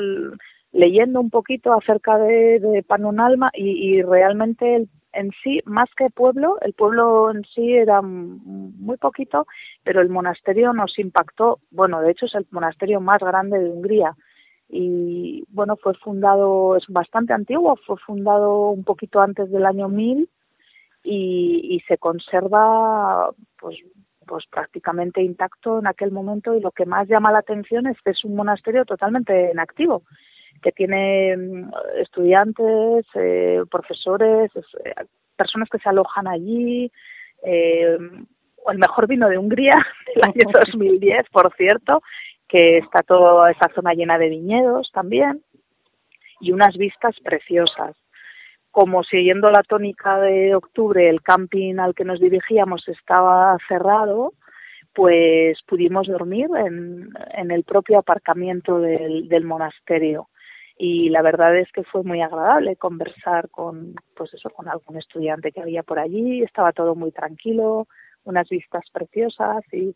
leyendo 0.71 1.19
un 1.19 1.29
poquito 1.29 1.73
acerca 1.73 2.17
de, 2.17 2.59
de 2.59 2.83
Panonalma 2.83 3.51
y, 3.53 3.97
y 3.97 4.01
realmente 4.01 4.75
el, 4.75 4.89
en 5.13 5.31
sí, 5.43 5.59
más 5.65 5.89
que 5.97 6.09
pueblo, 6.09 6.57
el 6.61 6.73
pueblo 6.73 7.31
en 7.31 7.43
sí 7.53 7.73
era 7.73 8.01
muy 8.01 8.97
poquito, 8.97 9.47
pero 9.83 10.01
el 10.01 10.09
monasterio 10.09 10.73
nos 10.73 10.97
impactó. 10.99 11.59
Bueno, 11.71 12.01
de 12.01 12.11
hecho 12.11 12.25
es 12.25 12.35
el 12.35 12.47
monasterio 12.51 13.01
más 13.01 13.19
grande 13.19 13.59
de 13.59 13.69
Hungría 13.69 14.15
y 14.69 15.43
bueno, 15.49 15.77
fue 15.77 15.95
fundado, 15.95 16.77
es 16.77 16.83
bastante 16.87 17.33
antiguo, 17.33 17.75
fue 17.87 17.97
fundado 17.97 18.69
un 18.69 18.83
poquito 18.83 19.19
antes 19.19 19.49
del 19.51 19.65
año 19.65 19.89
1000 19.89 20.29
y, 21.09 21.75
y 21.75 21.79
se 21.87 21.97
conserva 21.97 23.31
pues 23.59 23.77
pues 24.27 24.45
prácticamente 24.45 25.23
intacto 25.23 25.79
en 25.79 25.87
aquel 25.87 26.11
momento 26.11 26.53
y 26.53 26.61
lo 26.61 26.69
que 26.69 26.85
más 26.85 27.07
llama 27.07 27.31
la 27.31 27.39
atención 27.39 27.87
es 27.87 27.97
que 28.05 28.11
es 28.11 28.23
un 28.23 28.35
monasterio 28.35 28.85
totalmente 28.85 29.49
inactivo 29.51 30.03
que 30.61 30.71
tiene 30.71 31.35
mm, 31.35 31.71
estudiantes, 31.99 33.07
eh, 33.15 33.63
profesores, 33.71 34.51
eh, 34.55 34.93
personas 35.35 35.67
que 35.71 35.79
se 35.79 35.89
alojan 35.89 36.27
allí, 36.27 36.91
eh, 37.43 37.97
el 38.67 38.77
mejor 38.77 39.07
vino 39.07 39.27
de 39.29 39.39
Hungría 39.39 39.79
del 40.13 40.23
año 40.23 40.51
2010, 40.71 41.23
por 41.31 41.51
cierto, 41.55 42.03
que 42.47 42.77
está 42.77 43.01
toda 43.01 43.49
esa 43.49 43.73
zona 43.73 43.93
llena 43.93 44.19
de 44.19 44.29
viñedos 44.29 44.91
también 44.93 45.41
y 46.39 46.51
unas 46.51 46.77
vistas 46.77 47.15
preciosas 47.23 47.95
como 48.71 49.03
siguiendo 49.03 49.49
la 49.49 49.63
tónica 49.63 50.19
de 50.19 50.55
octubre 50.55 51.09
el 51.09 51.21
camping 51.21 51.79
al 51.79 51.95
que 51.95 52.05
nos 52.05 52.19
dirigíamos 52.19 52.87
estaba 52.87 53.57
cerrado, 53.67 54.33
pues 54.93 55.57
pudimos 55.67 56.07
dormir 56.07 56.47
en, 56.55 57.09
en 57.33 57.51
el 57.51 57.63
propio 57.63 57.99
aparcamiento 57.99 58.79
del, 58.79 59.27
del, 59.27 59.43
monasterio. 59.43 60.29
Y 60.77 61.09
la 61.09 61.21
verdad 61.21 61.57
es 61.57 61.71
que 61.71 61.83
fue 61.83 62.03
muy 62.03 62.21
agradable 62.21 62.75
conversar 62.75 63.49
con, 63.49 63.95
pues 64.15 64.33
eso, 64.33 64.49
con 64.49 64.67
algún 64.67 64.97
estudiante 64.97 65.51
que 65.51 65.61
había 65.61 65.83
por 65.83 65.99
allí. 65.99 66.41
Estaba 66.43 66.71
todo 66.71 66.95
muy 66.95 67.11
tranquilo, 67.11 67.87
unas 68.23 68.47
vistas 68.49 68.83
preciosas 68.91 69.63
y, 69.73 69.95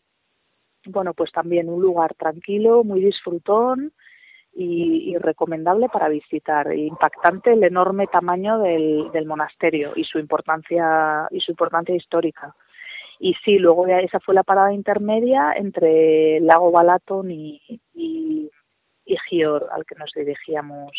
bueno, 0.86 1.14
pues 1.14 1.32
también 1.32 1.68
un 1.68 1.80
lugar 1.80 2.14
tranquilo, 2.14 2.84
muy 2.84 3.00
disfrutón 3.00 3.92
y, 4.54 5.10
y, 5.10 5.18
recomendable 5.18 5.88
para 5.88 6.08
visitar. 6.08 6.72
Impactante 6.74 7.52
el 7.52 7.64
enorme 7.64 8.06
tamaño 8.06 8.58
del, 8.58 9.10
del, 9.12 9.26
monasterio 9.26 9.92
y 9.96 10.04
su 10.04 10.18
importancia 10.18 11.26
y 11.30 11.40
su 11.40 11.52
importancia 11.52 11.94
histórica. 11.94 12.54
Y 13.18 13.34
sí, 13.44 13.58
luego 13.58 13.86
esa 13.86 14.20
fue 14.20 14.34
la 14.34 14.42
parada 14.42 14.72
intermedia 14.72 15.52
entre 15.56 16.40
lago 16.40 16.70
Balaton 16.70 17.30
y, 17.30 17.60
y, 17.94 18.50
Gior, 19.28 19.68
al 19.72 19.84
que 19.86 19.94
nos 19.94 20.10
dirigíamos 20.14 20.92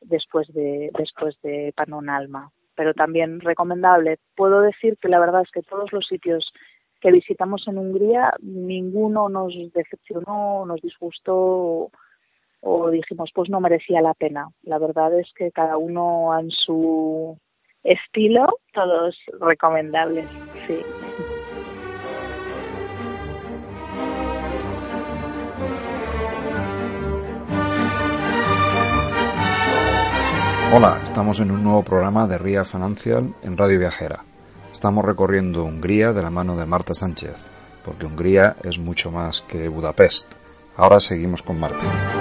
después 0.00 0.52
de 0.52 0.90
después 0.96 1.36
de 1.42 1.72
Panonalma. 1.76 2.50
Pero 2.74 2.92
también 2.94 3.40
recomendable. 3.40 4.18
Puedo 4.36 4.60
decir 4.60 4.98
que 4.98 5.08
la 5.08 5.18
verdad 5.18 5.42
es 5.42 5.50
que 5.50 5.62
todos 5.62 5.92
los 5.92 6.06
sitios 6.06 6.52
que 7.00 7.10
visitamos 7.10 7.66
en 7.68 7.78
Hungría, 7.78 8.32
ninguno 8.40 9.28
nos 9.28 9.54
decepcionó, 9.72 10.64
nos 10.66 10.80
disgustó 10.82 11.90
o 12.68 12.90
dijimos 12.90 13.30
pues 13.32 13.48
no 13.48 13.60
merecía 13.60 14.00
la 14.02 14.14
pena. 14.14 14.48
La 14.62 14.78
verdad 14.78 15.16
es 15.18 15.28
que 15.36 15.52
cada 15.52 15.76
uno 15.78 16.36
en 16.38 16.50
su 16.50 17.38
estilo, 17.84 18.58
todos 18.72 19.16
recomendables, 19.40 20.28
sí. 20.66 20.80
Hola, 30.74 30.98
estamos 31.04 31.38
en 31.38 31.52
un 31.52 31.62
nuevo 31.62 31.84
programa 31.84 32.26
de 32.26 32.38
Ría 32.38 32.64
Financial 32.64 33.32
en 33.44 33.56
Radio 33.56 33.78
Viajera. 33.78 34.24
Estamos 34.72 35.04
recorriendo 35.04 35.64
Hungría 35.64 36.12
de 36.12 36.22
la 36.22 36.30
mano 36.30 36.56
de 36.56 36.66
Marta 36.66 36.92
Sánchez, 36.92 37.36
porque 37.84 38.04
Hungría 38.04 38.56
es 38.64 38.78
mucho 38.78 39.12
más 39.12 39.42
que 39.42 39.68
Budapest. 39.68 40.26
Ahora 40.76 40.98
seguimos 40.98 41.42
con 41.42 41.58
Marta. 41.58 42.15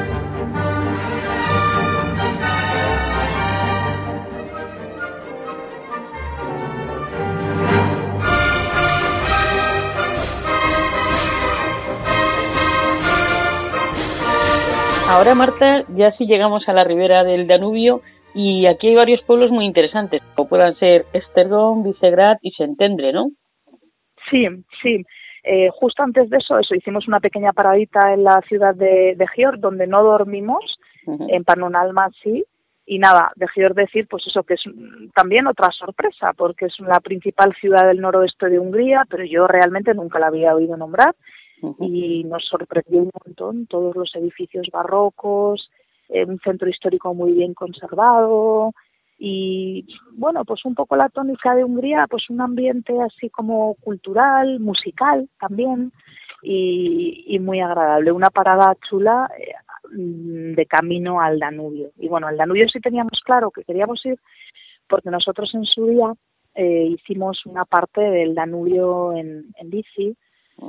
Ahora, 15.15 15.33
Marta, 15.33 15.85
ya 15.95 16.11
si 16.17 16.25
llegamos 16.25 16.67
a 16.67 16.73
la 16.73 16.83
ribera 16.83 17.23
del 17.23 17.47
Danubio 17.47 18.01
y 18.33 18.65
aquí 18.65 18.89
hay 18.89 18.95
varios 18.95 19.21
pueblos 19.23 19.49
muy 19.49 19.63
interesantes, 19.63 20.21
como 20.35 20.49
puedan 20.49 20.75
ser 20.77 21.05
Estergom, 21.13 21.83
Visegrad 21.83 22.35
y 22.41 22.51
Sentendre, 22.51 23.13
¿no? 23.13 23.29
Sí, 24.29 24.45
sí. 24.83 25.05
Eh, 25.41 25.69
justo 25.71 26.03
antes 26.03 26.29
de 26.29 26.35
eso, 26.35 26.59
eso, 26.59 26.75
hicimos 26.75 27.07
una 27.07 27.21
pequeña 27.21 27.53
paradita 27.53 28.13
en 28.13 28.25
la 28.25 28.41
ciudad 28.49 28.75
de, 28.75 29.15
de 29.15 29.25
Gior, 29.33 29.57
donde 29.57 29.87
no 29.87 30.03
dormimos, 30.03 30.65
uh 31.05 31.13
-huh. 31.13 31.27
en 31.29 31.45
Panonalma 31.45 32.09
sí, 32.21 32.43
y 32.85 32.99
nada, 32.99 33.31
de 33.37 33.47
Gior 33.55 33.73
decir, 33.73 34.07
pues 34.09 34.21
eso, 34.27 34.43
que 34.43 34.55
es 34.55 34.63
también 35.15 35.47
otra 35.47 35.69
sorpresa, 35.71 36.33
porque 36.35 36.65
es 36.65 36.77
la 36.81 36.99
principal 36.99 37.55
ciudad 37.61 37.87
del 37.87 38.01
noroeste 38.01 38.49
de 38.49 38.59
Hungría, 38.59 39.05
pero 39.09 39.23
yo 39.23 39.47
realmente 39.47 39.93
nunca 39.93 40.19
la 40.19 40.27
había 40.27 40.53
oído 40.53 40.75
nombrar, 40.75 41.15
y 41.79 42.23
nos 42.25 42.45
sorprendió 42.45 43.01
un 43.01 43.11
montón 43.25 43.67
todos 43.67 43.95
los 43.95 44.15
edificios 44.15 44.67
barrocos, 44.71 45.69
eh, 46.09 46.25
un 46.25 46.39
centro 46.39 46.69
histórico 46.69 47.13
muy 47.13 47.33
bien 47.33 47.53
conservado 47.53 48.73
y 49.17 49.85
bueno, 50.13 50.43
pues 50.43 50.65
un 50.65 50.75
poco 50.75 50.95
la 50.95 51.09
tónica 51.09 51.55
de 51.55 51.63
Hungría, 51.63 52.05
pues 52.09 52.29
un 52.29 52.41
ambiente 52.41 52.93
así 53.01 53.29
como 53.29 53.75
cultural, 53.75 54.59
musical 54.59 55.29
también 55.39 55.91
y, 56.43 57.23
y 57.27 57.39
muy 57.39 57.61
agradable, 57.61 58.11
una 58.11 58.29
parada 58.29 58.75
chula 58.89 59.29
eh, 59.39 59.53
de 59.91 60.65
camino 60.65 61.21
al 61.21 61.39
Danubio. 61.39 61.91
Y 61.97 62.07
bueno, 62.07 62.27
al 62.27 62.37
Danubio 62.37 62.67
sí 62.67 62.79
teníamos 62.79 63.21
claro 63.23 63.51
que 63.51 63.63
queríamos 63.63 64.05
ir 64.05 64.19
porque 64.87 65.09
nosotros 65.09 65.49
en 65.53 65.65
su 65.65 65.87
día 65.87 66.13
eh, 66.53 66.87
hicimos 66.89 67.45
una 67.45 67.65
parte 67.65 68.01
del 68.01 68.35
Danubio 68.35 69.13
en, 69.13 69.45
en 69.57 69.69
bici 69.69 70.15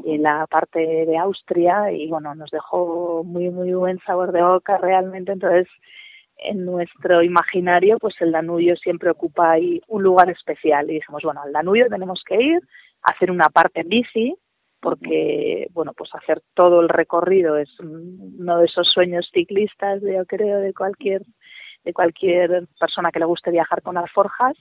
en 0.05 0.23
la 0.23 0.47
parte 0.47 0.81
de 0.81 1.17
Austria 1.19 1.93
y 1.93 2.09
bueno, 2.09 2.35
nos 2.35 2.51
dejó 2.51 3.23
muy, 3.25 3.51
muy 3.51 3.73
buen 3.73 3.99
sabor 4.01 4.33
de 4.33 4.43
boca 4.43 4.79
realmente. 4.79 5.33
Entonces, 5.33 5.69
en 6.39 6.65
nuestro 6.65 7.23
imaginario, 7.23 7.99
pues 7.99 8.15
el 8.21 8.33
Danubio 8.33 8.77
siempre 8.77 9.11
ocupa 9.11 9.53
ahí 9.53 9.81
un 9.89 10.03
lugar 10.03 10.31
especial. 10.31 10.91
Y 10.91 10.95
dijimos, 10.95 11.23
bueno, 11.23 11.43
al 11.43 11.53
Danubio 11.53 11.89
tenemos 11.89 12.23
que 12.27 12.37
ir, 12.37 12.61
hacer 13.03 13.31
una 13.31 13.49
parte 13.49 13.81
en 13.81 13.89
bici, 13.89 14.35
porque, 14.81 15.69
bueno, 15.73 15.93
pues 15.97 16.11
hacer 16.15 16.43
todo 16.55 16.81
el 16.81 16.89
recorrido 16.89 17.57
es 17.57 17.69
uno 17.81 18.59
de 18.59 18.67
esos 18.67 18.89
sueños 18.93 19.29
ciclistas, 19.33 20.03
yo 20.03 20.25
creo, 20.27 20.61
de 20.61 20.75
cualquier, 20.75 21.23
de 21.85 21.93
cualquier 21.93 22.69
persona 22.79 23.11
que 23.11 23.19
le 23.19 23.25
guste 23.25 23.51
viajar 23.51 23.83
con 23.83 23.97
alforjas. 23.97 24.57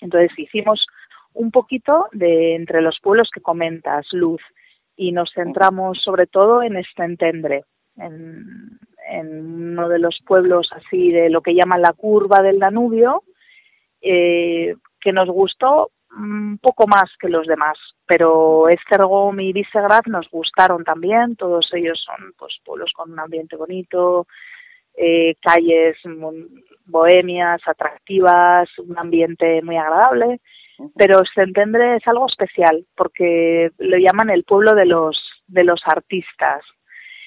Entonces 0.00 0.30
hicimos 0.38 0.84
un 1.34 1.50
poquito 1.50 2.08
de 2.12 2.54
entre 2.54 2.80
los 2.80 2.98
pueblos 3.02 3.30
que 3.32 3.40
comentas, 3.40 4.06
Luz, 4.12 4.40
y 4.96 5.12
nos 5.12 5.30
centramos 5.34 5.98
sobre 6.02 6.26
todo 6.26 6.62
en 6.62 6.76
Estentendre, 6.76 7.64
en, 7.96 8.78
en 9.08 9.72
uno 9.72 9.88
de 9.88 9.98
los 9.98 10.18
pueblos 10.26 10.70
así 10.72 11.10
de 11.10 11.30
lo 11.30 11.40
que 11.40 11.54
llaman 11.54 11.82
la 11.82 11.92
curva 11.92 12.42
del 12.42 12.58
Danubio, 12.58 13.22
eh, 14.00 14.74
que 15.00 15.12
nos 15.12 15.28
gustó 15.28 15.90
un 16.16 16.58
poco 16.58 16.86
más 16.86 17.10
que 17.18 17.28
los 17.28 17.46
demás, 17.46 17.78
pero 18.06 18.68
Estergom 18.68 19.40
y 19.40 19.52
Visegrad 19.52 20.02
nos 20.06 20.28
gustaron 20.30 20.84
también, 20.84 21.36
todos 21.36 21.70
ellos 21.72 22.02
son 22.04 22.32
pues 22.36 22.54
pueblos 22.64 22.92
con 22.94 23.12
un 23.12 23.18
ambiente 23.18 23.56
bonito, 23.56 24.26
eh, 24.94 25.36
calles 25.40 25.96
bohemias, 26.84 27.60
atractivas, 27.66 28.68
un 28.78 28.98
ambiente 28.98 29.62
muy 29.62 29.78
agradable 29.78 30.40
pero 30.96 31.22
Sentendre 31.34 31.96
es 31.96 32.06
algo 32.06 32.26
especial 32.26 32.86
porque 32.96 33.70
lo 33.78 33.96
llaman 33.98 34.30
el 34.30 34.44
pueblo 34.44 34.74
de 34.74 34.86
los 34.86 35.16
de 35.46 35.64
los 35.64 35.80
artistas. 35.86 36.62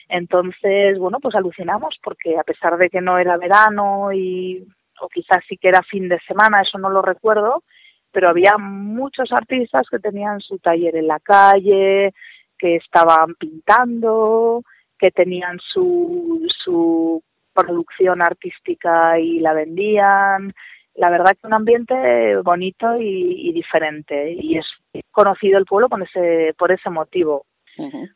Entonces, 0.07 0.97
bueno, 0.99 1.19
pues 1.19 1.35
alucinamos 1.35 1.97
porque 2.03 2.37
a 2.37 2.43
pesar 2.43 2.77
de 2.77 2.89
que 2.89 3.01
no 3.01 3.17
era 3.17 3.37
verano 3.37 4.11
y 4.13 4.65
o 5.01 5.09
quizás 5.09 5.39
sí 5.47 5.57
que 5.57 5.67
era 5.69 5.81
fin 5.83 6.07
de 6.07 6.19
semana, 6.27 6.61
eso 6.61 6.77
no 6.77 6.89
lo 6.89 7.01
recuerdo, 7.01 7.63
pero 8.11 8.29
había 8.29 8.57
muchos 8.57 9.29
artistas 9.31 9.83
que 9.91 9.99
tenían 9.99 10.39
su 10.39 10.57
taller 10.59 10.95
en 10.95 11.07
la 11.07 11.19
calle, 11.19 12.13
que 12.57 12.77
estaban 12.77 13.35
pintando, 13.35 14.63
que 14.97 15.11
tenían 15.11 15.59
su 15.59 16.47
su 16.63 17.21
producción 17.53 18.21
artística 18.21 19.19
y 19.19 19.39
la 19.39 19.53
vendían, 19.53 20.53
la 20.95 21.09
verdad 21.09 21.31
que 21.39 21.47
un 21.47 21.53
ambiente 21.53 22.37
bonito 22.43 22.97
y, 22.99 23.49
y, 23.49 23.53
diferente 23.53 24.31
y 24.31 24.57
es 24.57 24.65
conocido 25.11 25.57
el 25.57 25.65
pueblo 25.65 25.89
con 25.89 26.03
ese, 26.03 26.53
por 26.57 26.71
ese 26.71 26.89
motivo. 26.89 27.45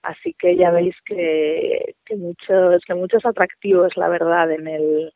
Así 0.04 0.34
que 0.40 0.56
ya 0.56 0.72
veis 0.72 0.96
que, 1.06 1.96
que 2.06 2.16
muchos 2.16 2.82
que 2.88 2.94
muchos 2.94 3.26
atractivos, 3.26 3.92
la 3.98 4.08
verdad, 4.08 4.50
en 4.52 4.68
el 4.68 5.12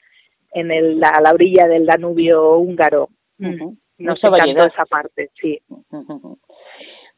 en 0.52 0.70
el, 0.72 1.00
la, 1.00 1.12
la 1.24 1.32
orilla 1.32 1.66
del 1.68 1.86
Danubio 1.86 2.58
húngaro. 2.58 3.08
Nos 3.38 3.58
Mucha 3.98 4.28
encantó 4.28 4.32
variedad. 4.32 4.68
esa 4.68 4.86
parte, 4.86 5.30
sí. 5.40 5.60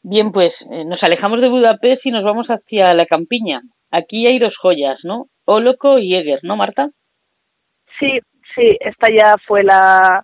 Bien, 0.03 0.31
pues 0.31 0.49
eh, 0.71 0.85
nos 0.85 1.01
alejamos 1.01 1.41
de 1.41 1.49
Budapest 1.49 2.05
y 2.05 2.11
nos 2.11 2.23
vamos 2.23 2.47
hacia 2.47 2.93
la 2.93 3.05
campiña. 3.05 3.61
Aquí 3.91 4.27
hay 4.27 4.37
dos 4.37 4.55
joyas, 4.61 4.99
¿no? 5.03 5.25
Oloco 5.45 5.97
y 5.97 6.15
Eger, 6.15 6.39
¿no, 6.43 6.55
Marta? 6.55 6.89
Sí, 7.99 8.19
sí, 8.55 8.77
esta 8.79 9.07
ya 9.09 9.35
fue 9.45 9.63
la, 9.63 10.23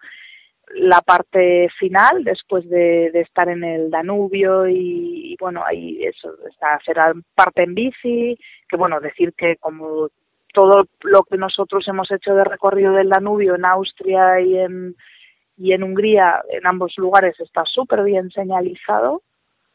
la 0.75 1.01
parte 1.01 1.69
final 1.79 2.23
después 2.23 2.67
de, 2.69 3.11
de 3.11 3.21
estar 3.21 3.49
en 3.49 3.63
el 3.63 3.91
Danubio 3.91 4.67
y, 4.67 5.35
bueno, 5.39 5.63
ahí 5.65 6.03
eso, 6.03 6.33
está 6.49 6.79
será 6.85 7.13
parte 7.35 7.63
en 7.63 7.75
bici, 7.75 8.37
que 8.67 8.77
bueno, 8.77 8.99
decir 8.99 9.33
que 9.33 9.57
como 9.57 10.09
todo 10.53 10.85
lo 11.03 11.23
que 11.23 11.37
nosotros 11.37 11.87
hemos 11.87 12.11
hecho 12.11 12.33
de 12.33 12.43
recorrido 12.43 12.93
del 12.93 13.09
Danubio 13.09 13.55
en 13.55 13.65
Austria 13.65 14.39
y 14.41 14.57
en, 14.57 14.95
y 15.57 15.73
en 15.73 15.83
Hungría, 15.83 16.41
en 16.49 16.65
ambos 16.67 16.93
lugares 16.97 17.39
está 17.39 17.63
súper 17.65 18.03
bien 18.03 18.29
señalizado 18.31 19.21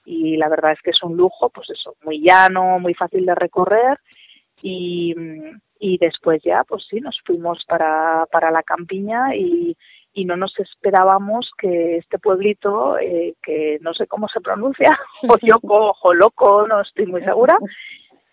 y 0.05 0.37
la 0.37 0.49
verdad 0.49 0.73
es 0.73 0.81
que 0.83 0.91
es 0.91 1.03
un 1.03 1.17
lujo, 1.17 1.49
pues 1.51 1.69
eso, 1.71 1.97
muy 2.05 2.21
llano, 2.21 2.79
muy 2.79 2.95
fácil 2.95 3.27
de 3.27 3.35
recorrer 3.35 3.99
y, 4.63 5.15
y 5.79 5.99
después 5.99 6.43
ya, 6.45 6.65
pues 6.65 6.85
sí, 6.89 7.01
nos 7.01 7.19
fuimos 7.25 7.65
para, 7.67 8.27
para 8.31 8.51
la 8.51 8.63
campiña 8.63 9.35
y, 9.35 9.77
y 10.13 10.25
no 10.25 10.37
nos 10.37 10.59
esperábamos 10.59 11.51
que 11.59 11.99
este 11.99 12.19
pueblito, 12.19 12.99
eh, 12.99 13.35
que 13.43 13.79
no 13.83 13.93
sé 13.95 14.07
cómo 14.07 14.29
se 14.29 14.41
pronuncia, 14.41 14.99
Oyoco, 15.23 15.93
Joloco, 15.95 16.67
no 16.67 16.81
estoy 16.81 17.07
muy 17.07 17.23
segura, 17.23 17.59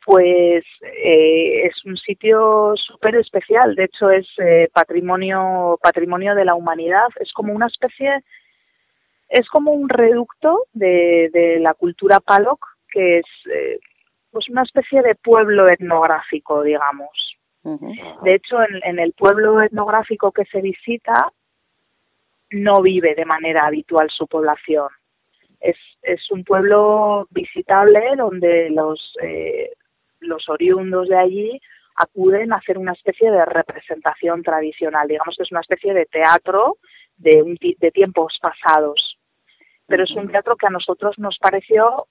pues 0.05 0.63
eh, 0.81 1.65
es 1.65 1.85
un 1.85 1.97
sitio 1.97 2.73
súper 2.75 3.15
especial. 3.15 3.75
De 3.75 3.85
hecho, 3.85 4.09
es 4.09 4.27
eh, 4.37 4.69
patrimonio 4.73 5.77
patrimonio 5.81 6.35
de 6.35 6.45
la 6.45 6.55
humanidad. 6.55 7.07
Es 7.19 7.31
como 7.33 7.53
una 7.53 7.67
especie, 7.67 8.23
es 9.29 9.47
como 9.49 9.71
un 9.71 9.89
reducto 9.89 10.65
de, 10.73 11.29
de 11.33 11.59
la 11.59 11.73
cultura 11.73 12.19
Palok, 12.19 12.65
que 12.91 13.19
es 13.19 13.25
eh, 13.51 13.79
pues 14.33 14.49
una 14.49 14.63
especie 14.63 15.01
de 15.01 15.15
pueblo 15.15 15.69
etnográfico, 15.69 16.63
digamos. 16.63 17.09
De 18.23 18.35
hecho, 18.35 18.61
en, 18.61 18.81
en 18.83 18.99
el 18.99 19.13
pueblo 19.13 19.61
etnográfico 19.61 20.31
que 20.33 20.43
se 20.45 20.59
visita 20.59 21.31
no 22.51 22.81
vive 22.81 23.15
de 23.15 23.25
manera 23.25 23.65
habitual 23.67 24.09
su 24.09 24.27
población. 24.27 24.89
Es, 25.59 25.77
es 26.01 26.19
un 26.31 26.43
pueblo 26.43 27.27
visitable 27.31 28.01
donde 28.17 28.69
los, 28.69 29.13
eh, 29.21 29.71
los 30.19 30.49
oriundos 30.49 31.07
de 31.07 31.17
allí 31.17 31.61
acuden 31.95 32.51
a 32.51 32.57
hacer 32.57 32.77
una 32.77 32.91
especie 32.93 33.31
de 33.31 33.45
representación 33.45 34.43
tradicional. 34.43 35.07
Digamos 35.07 35.35
que 35.37 35.43
es 35.43 35.51
una 35.51 35.61
especie 35.61 35.93
de 35.93 36.05
teatro 36.07 36.77
de, 37.17 37.41
un 37.41 37.55
ti- 37.57 37.77
de 37.79 37.91
tiempos 37.91 38.37
pasados. 38.41 39.17
Pero 39.87 40.03
es 40.03 40.11
un 40.11 40.27
teatro 40.29 40.55
que 40.57 40.67
a 40.67 40.71
nosotros 40.71 41.17
nos 41.17 41.37
pareció, 41.39 42.07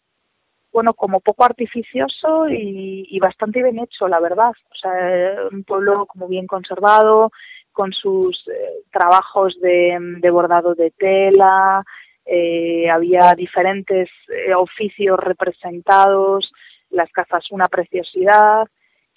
bueno, 0.72 0.94
como 0.94 1.20
poco 1.20 1.44
artificioso 1.44 2.48
y, 2.48 3.18
bastante 3.20 3.62
bien 3.62 3.78
hecho, 3.78 4.08
la 4.08 4.20
verdad. 4.20 4.50
O 4.50 4.74
sea, 4.74 5.48
un 5.52 5.64
pueblo 5.64 6.06
como 6.06 6.28
bien 6.28 6.46
conservado, 6.46 7.30
con 7.72 7.92
sus 7.92 8.36
eh, 8.48 8.84
trabajos 8.90 9.54
de, 9.60 9.96
de 10.20 10.30
bordado 10.30 10.74
de 10.74 10.90
tela, 10.90 11.84
eh, 12.24 12.88
había 12.90 13.34
diferentes 13.34 14.08
eh, 14.28 14.54
oficios 14.54 15.18
representados, 15.18 16.50
las 16.90 17.10
casas 17.10 17.44
una 17.50 17.66
preciosidad 17.68 18.66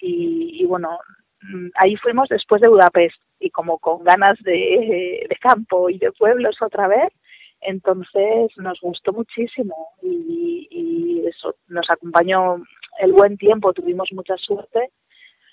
y, 0.00 0.62
y 0.62 0.64
bueno, 0.66 0.98
mm, 1.42 1.68
ahí 1.76 1.96
fuimos 1.96 2.28
después 2.28 2.60
de 2.60 2.68
Budapest 2.68 3.16
y 3.38 3.50
como 3.50 3.78
con 3.78 4.02
ganas 4.04 4.38
de, 4.42 5.26
de 5.28 5.36
campo 5.36 5.90
y 5.90 5.98
de 5.98 6.12
pueblos 6.12 6.56
otra 6.62 6.88
vez, 6.88 7.12
entonces 7.66 8.50
nos 8.56 8.80
gustó 8.80 9.12
muchísimo 9.12 9.88
y, 10.02 10.68
y 10.70 11.26
eso 11.26 11.54
nos 11.68 11.88
acompañó 11.90 12.62
el 12.98 13.12
buen 13.12 13.36
tiempo, 13.36 13.72
tuvimos 13.72 14.08
mucha 14.12 14.36
suerte 14.36 14.90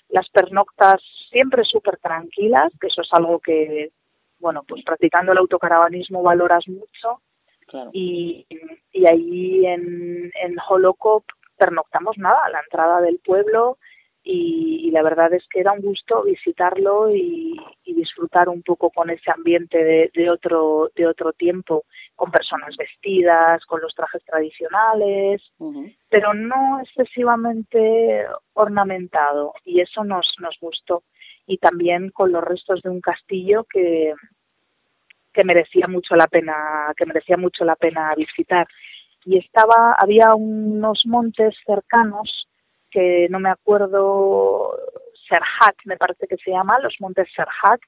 las 0.08 0.28
pernoctas 0.30 1.02
siempre 1.30 1.64
súper 1.64 1.98
tranquilas, 1.98 2.72
que 2.80 2.86
eso 2.86 3.02
es 3.02 3.08
algo 3.12 3.40
que, 3.40 3.90
bueno, 4.38 4.62
pues 4.66 4.84
practicando 4.84 5.32
el 5.32 5.38
autocaravanismo 5.38 6.22
valoras 6.22 6.66
mucho. 6.68 7.20
Claro. 7.66 7.90
Y, 7.92 8.46
y 8.92 9.06
ahí 9.08 9.66
en, 9.66 10.30
en 10.40 10.56
Holocop 10.68 11.24
pernoctamos 11.56 12.16
nada, 12.18 12.44
a 12.44 12.50
la 12.50 12.60
entrada 12.60 13.00
del 13.00 13.18
pueblo 13.18 13.78
y, 14.24 14.88
y 14.88 14.90
la 14.90 15.02
verdad 15.02 15.32
es 15.34 15.44
que 15.50 15.60
era 15.60 15.72
un 15.72 15.82
gusto 15.82 16.22
visitarlo 16.22 17.14
y, 17.14 17.60
y 17.84 17.94
disfrutar 17.94 18.48
un 18.48 18.62
poco 18.62 18.88
con 18.90 19.10
ese 19.10 19.30
ambiente 19.30 19.84
de, 19.84 20.10
de 20.14 20.30
otro 20.30 20.90
de 20.96 21.06
otro 21.06 21.32
tiempo, 21.34 21.84
con 22.16 22.30
personas 22.30 22.74
vestidas, 22.76 23.64
con 23.66 23.82
los 23.82 23.94
trajes 23.94 24.24
tradicionales, 24.24 25.42
pero 26.08 26.32
no 26.32 26.80
excesivamente 26.80 28.24
ornamentado 28.54 29.52
y 29.64 29.80
eso 29.80 30.02
nos 30.04 30.26
nos 30.40 30.56
gustó. 30.58 31.02
Y 31.46 31.58
también 31.58 32.08
con 32.08 32.32
los 32.32 32.42
restos 32.42 32.80
de 32.80 32.88
un 32.88 33.02
castillo 33.02 33.64
que 33.64 34.14
que 35.34 35.44
merecía 35.44 35.86
mucho 35.86 36.16
la 36.16 36.28
pena 36.28 36.54
que 36.96 37.04
merecía 37.04 37.36
mucho 37.36 37.64
la 37.66 37.76
pena 37.76 38.14
visitar. 38.16 38.66
Y 39.26 39.36
estaba 39.38 39.96
había 39.98 40.34
unos 40.34 41.02
montes 41.04 41.54
cercanos 41.66 42.43
que 42.94 43.26
no 43.28 43.40
me 43.40 43.50
acuerdo 43.50 44.70
Serhat 45.28 45.74
me 45.84 45.96
parece 45.96 46.28
que 46.28 46.36
se 46.36 46.52
llama 46.52 46.78
los 46.78 46.94
montes 47.00 47.28
Serhat 47.34 47.80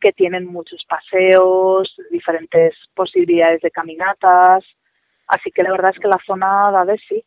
que 0.00 0.12
tienen 0.12 0.44
muchos 0.44 0.84
paseos 0.86 1.96
diferentes 2.10 2.74
posibilidades 2.94 3.62
de 3.62 3.70
caminatas 3.70 4.62
así 5.28 5.50
que 5.50 5.62
la 5.62 5.72
verdad 5.72 5.92
es 5.94 5.98
que 5.98 6.08
la 6.08 6.20
zona 6.26 6.70
da 6.70 6.84
de 6.84 6.98
sí 7.08 7.24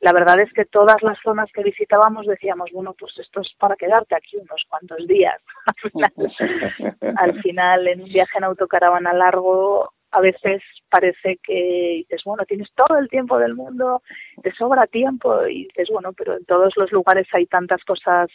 la 0.00 0.12
verdad 0.12 0.40
es 0.40 0.52
que 0.54 0.64
todas 0.64 0.96
las 1.02 1.18
zonas 1.22 1.50
que 1.52 1.62
visitábamos 1.62 2.26
decíamos, 2.26 2.70
bueno, 2.72 2.94
pues 2.98 3.12
esto 3.18 3.42
es 3.42 3.52
para 3.58 3.76
quedarte 3.76 4.16
aquí 4.16 4.38
unos 4.38 4.64
cuantos 4.66 5.06
días. 5.06 5.38
Al 5.76 5.92
final, 6.32 7.16
al 7.16 7.42
final 7.42 7.88
en 7.88 8.02
un 8.02 8.08
viaje 8.08 8.38
en 8.38 8.44
autocaravana 8.44 9.12
largo, 9.12 9.92
a 10.12 10.20
veces 10.20 10.62
parece 10.90 11.38
que 11.42 12.04
dices, 12.08 12.22
bueno, 12.24 12.44
tienes 12.44 12.68
todo 12.74 12.98
el 12.98 13.08
tiempo 13.08 13.38
del 13.38 13.54
mundo, 13.54 14.02
te 14.42 14.52
sobra 14.52 14.86
tiempo 14.86 15.46
y 15.46 15.64
dices, 15.64 15.88
bueno, 15.90 16.12
pero 16.12 16.36
en 16.36 16.44
todos 16.44 16.72
los 16.76 16.90
lugares 16.90 17.26
hay 17.32 17.46
tantas 17.46 17.82
cosas 17.84 18.28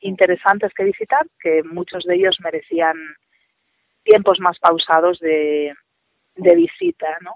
interesantes 0.00 0.72
que 0.74 0.84
visitar 0.84 1.26
que 1.40 1.62
muchos 1.64 2.04
de 2.04 2.14
ellos 2.14 2.36
merecían 2.42 2.96
tiempos 4.04 4.38
más 4.40 4.58
pausados 4.58 5.18
de, 5.20 5.74
de 6.36 6.54
visita, 6.54 7.18
¿no? 7.20 7.34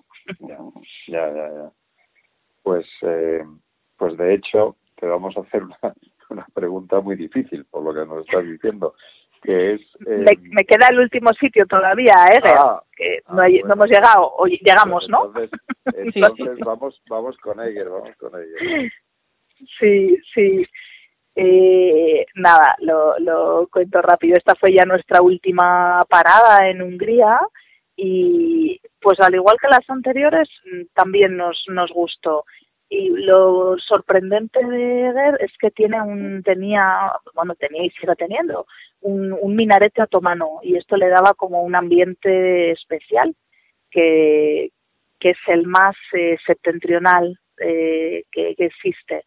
Ya, 1.08 1.28
ya, 1.30 1.48
ya. 1.48 1.72
Pues, 2.62 2.86
eh, 3.02 3.44
pues 3.96 4.16
de 4.16 4.34
hecho, 4.34 4.76
te 4.96 5.06
vamos 5.06 5.36
a 5.36 5.40
hacer 5.40 5.64
una, 5.64 5.78
una 6.30 6.46
pregunta 6.54 7.00
muy 7.00 7.16
difícil, 7.16 7.64
por 7.66 7.82
lo 7.82 7.92
que 7.92 8.08
nos 8.08 8.24
estás 8.24 8.44
diciendo, 8.44 8.94
que 9.42 9.74
es... 9.74 9.80
eh, 10.06 10.18
me, 10.24 10.32
me 10.50 10.64
queda 10.64 10.86
el 10.90 11.00
último 11.00 11.30
sitio 11.32 11.66
todavía, 11.66 12.14
¿eh? 12.32 12.40
Ah, 12.44 12.82
que 12.96 13.18
ah, 13.26 13.32
no, 13.34 13.42
hay- 13.42 13.60
bueno. 13.60 13.68
no 13.68 13.74
hemos 13.74 13.86
llegado, 13.88 14.32
o 14.36 14.46
llegamos, 14.46 15.04
¿no? 15.08 15.26
Entonces, 15.26 15.50
entonces 16.14 16.58
vamos, 16.64 17.02
vamos 17.08 17.36
con 17.38 17.60
Eger, 17.60 17.88
vamos 17.88 18.16
con 18.18 18.32
Eger. 18.40 18.92
Sí, 19.78 20.16
sí. 20.34 20.66
Eh, 21.34 22.26
nada, 22.34 22.76
lo, 22.80 23.18
lo 23.18 23.68
cuento 23.72 24.02
rápido. 24.02 24.36
Esta 24.36 24.54
fue 24.54 24.72
ya 24.74 24.84
nuestra 24.84 25.22
última 25.22 26.00
parada 26.08 26.68
en 26.68 26.82
Hungría 26.82 27.40
y 27.96 28.80
pues 29.00 29.18
al 29.20 29.34
igual 29.34 29.56
que 29.60 29.68
las 29.68 29.88
anteriores 29.88 30.48
mm, 30.64 30.82
también 30.94 31.36
nos, 31.36 31.64
nos 31.68 31.90
gustó. 31.92 32.44
Y 32.94 33.08
lo 33.08 33.78
sorprendente 33.78 34.62
de 34.62 35.08
Eger 35.08 35.38
es 35.40 35.50
que 35.58 35.70
tiene 35.70 36.02
un, 36.02 36.42
tenía, 36.42 37.10
bueno, 37.34 37.54
tenía 37.54 37.86
y 37.86 37.90
sigue 37.90 38.14
teniendo 38.16 38.66
un, 39.00 39.32
un 39.32 39.56
minarete 39.56 40.02
otomano 40.02 40.60
y 40.62 40.76
esto 40.76 40.98
le 40.98 41.08
daba 41.08 41.32
como 41.32 41.62
un 41.62 41.74
ambiente 41.74 42.72
especial 42.72 43.34
que, 43.90 44.72
que 45.18 45.30
es 45.30 45.38
el 45.46 45.66
más 45.66 45.96
eh, 46.12 46.36
septentrional 46.46 47.40
eh, 47.64 48.24
que, 48.30 48.54
que 48.56 48.66
existe. 48.66 49.24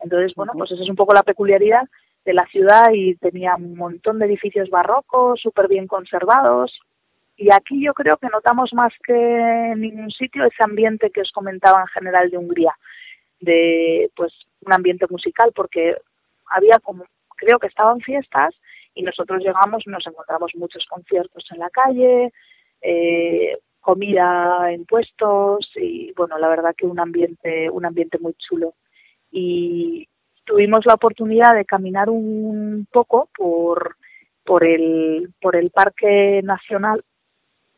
Entonces, 0.00 0.34
bueno, 0.36 0.52
pues 0.52 0.70
esa 0.72 0.82
es 0.82 0.90
un 0.90 0.96
poco 0.96 1.14
la 1.14 1.22
peculiaridad 1.22 1.84
de 2.26 2.34
la 2.34 2.44
ciudad 2.48 2.90
y 2.92 3.14
tenía 3.14 3.56
un 3.56 3.74
montón 3.74 4.18
de 4.18 4.26
edificios 4.26 4.68
barrocos 4.68 5.40
súper 5.40 5.66
bien 5.66 5.86
conservados. 5.86 6.78
Y 7.40 7.52
aquí 7.52 7.80
yo 7.80 7.94
creo 7.94 8.16
que 8.16 8.26
notamos 8.26 8.74
más 8.74 8.92
que 9.06 9.14
en 9.14 9.80
ningún 9.80 10.10
sitio 10.10 10.44
ese 10.44 10.64
ambiente 10.64 11.10
que 11.10 11.20
os 11.20 11.30
comentaba 11.30 11.82
en 11.82 11.86
general 11.86 12.30
de 12.30 12.36
Hungría, 12.36 12.74
de 13.40 14.10
pues 14.16 14.32
un 14.66 14.72
ambiente 14.72 15.06
musical, 15.08 15.52
porque 15.54 15.94
había 16.50 16.80
como, 16.80 17.04
creo 17.36 17.60
que 17.60 17.68
estaban 17.68 18.00
fiestas 18.00 18.56
y 18.92 19.02
nosotros 19.02 19.40
llegamos 19.40 19.84
y 19.86 19.90
nos 19.90 20.04
encontramos 20.04 20.50
muchos 20.56 20.84
conciertos 20.86 21.46
en 21.52 21.60
la 21.60 21.70
calle, 21.70 22.32
eh, 22.82 23.56
comida 23.80 24.72
en 24.72 24.84
puestos 24.84 25.70
y 25.76 26.12
bueno, 26.16 26.38
la 26.38 26.48
verdad 26.48 26.74
que 26.76 26.86
un 26.86 26.98
ambiente, 26.98 27.70
un 27.70 27.86
ambiente 27.86 28.18
muy 28.18 28.34
chulo. 28.34 28.74
Y 29.30 30.08
tuvimos 30.44 30.84
la 30.86 30.94
oportunidad 30.94 31.54
de 31.54 31.64
caminar 31.64 32.10
un 32.10 32.88
poco 32.90 33.28
por 33.36 33.94
por 34.44 34.64
el 34.64 35.32
por 35.40 35.54
el 35.54 35.70
parque 35.70 36.40
nacional 36.42 37.04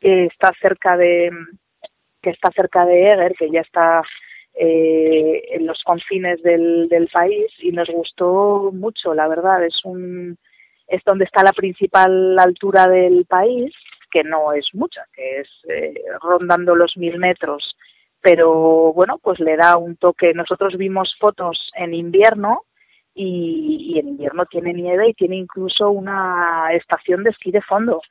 que 0.00 0.26
está 0.26 0.52
cerca 0.60 0.96
de 0.96 1.30
que 2.22 2.30
está 2.30 2.50
cerca 2.50 2.84
de 2.84 3.06
Eger, 3.06 3.34
que 3.38 3.50
ya 3.50 3.60
está 3.60 4.02
eh, 4.54 5.42
en 5.52 5.66
los 5.66 5.82
confines 5.84 6.42
del, 6.42 6.88
del 6.88 7.08
país 7.08 7.50
y 7.60 7.70
nos 7.70 7.88
gustó 7.88 8.70
mucho, 8.72 9.14
la 9.14 9.28
verdad. 9.28 9.64
Es 9.64 9.76
un 9.84 10.36
es 10.86 11.02
donde 11.04 11.24
está 11.24 11.44
la 11.44 11.52
principal 11.52 12.36
altura 12.38 12.88
del 12.88 13.24
país, 13.24 13.72
que 14.10 14.24
no 14.24 14.52
es 14.52 14.66
mucha, 14.72 15.04
que 15.14 15.40
es 15.40 15.48
eh, 15.68 15.94
rondando 16.20 16.74
los 16.74 16.96
mil 16.96 17.16
metros, 17.18 17.76
pero 18.20 18.92
bueno, 18.92 19.18
pues 19.22 19.38
le 19.38 19.56
da 19.56 19.76
un 19.76 19.96
toque. 19.96 20.34
Nosotros 20.34 20.76
vimos 20.76 21.14
fotos 21.20 21.70
en 21.76 21.94
invierno 21.94 22.64
y, 23.14 23.94
y 23.94 23.98
en 24.00 24.08
invierno 24.08 24.46
tiene 24.46 24.72
nieve 24.72 25.10
y 25.10 25.14
tiene 25.14 25.36
incluso 25.36 25.90
una 25.90 26.70
estación 26.72 27.22
de 27.22 27.30
esquí 27.30 27.52
de 27.52 27.62
fondo 27.62 28.02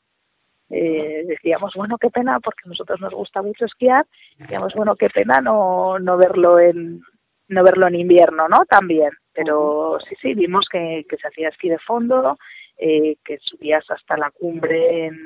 eh, 0.69 1.23
decíamos, 1.27 1.73
bueno, 1.75 1.97
qué 1.97 2.09
pena, 2.09 2.39
porque 2.39 2.61
a 2.65 2.69
nosotros 2.69 2.99
nos 3.01 3.13
gusta 3.13 3.41
mucho 3.41 3.65
esquiar, 3.65 4.05
decíamos, 4.37 4.73
bueno, 4.75 4.95
qué 4.95 5.09
pena 5.09 5.39
no, 5.41 5.99
no 5.99 6.17
verlo 6.17 6.59
en 6.59 7.01
no 7.49 7.63
verlo 7.63 7.87
en 7.87 7.95
invierno, 7.95 8.47
¿no? 8.47 8.63
También, 8.65 9.09
pero 9.33 9.97
sí, 10.07 10.15
sí, 10.21 10.35
vimos 10.35 10.67
que, 10.71 11.03
que 11.09 11.17
se 11.17 11.27
hacía 11.27 11.49
esquí 11.49 11.67
de 11.67 11.79
fondo, 11.79 12.37
eh, 12.77 13.17
que 13.25 13.39
subías 13.39 13.83
hasta 13.89 14.15
la 14.17 14.29
cumbre, 14.29 15.07
en, 15.07 15.17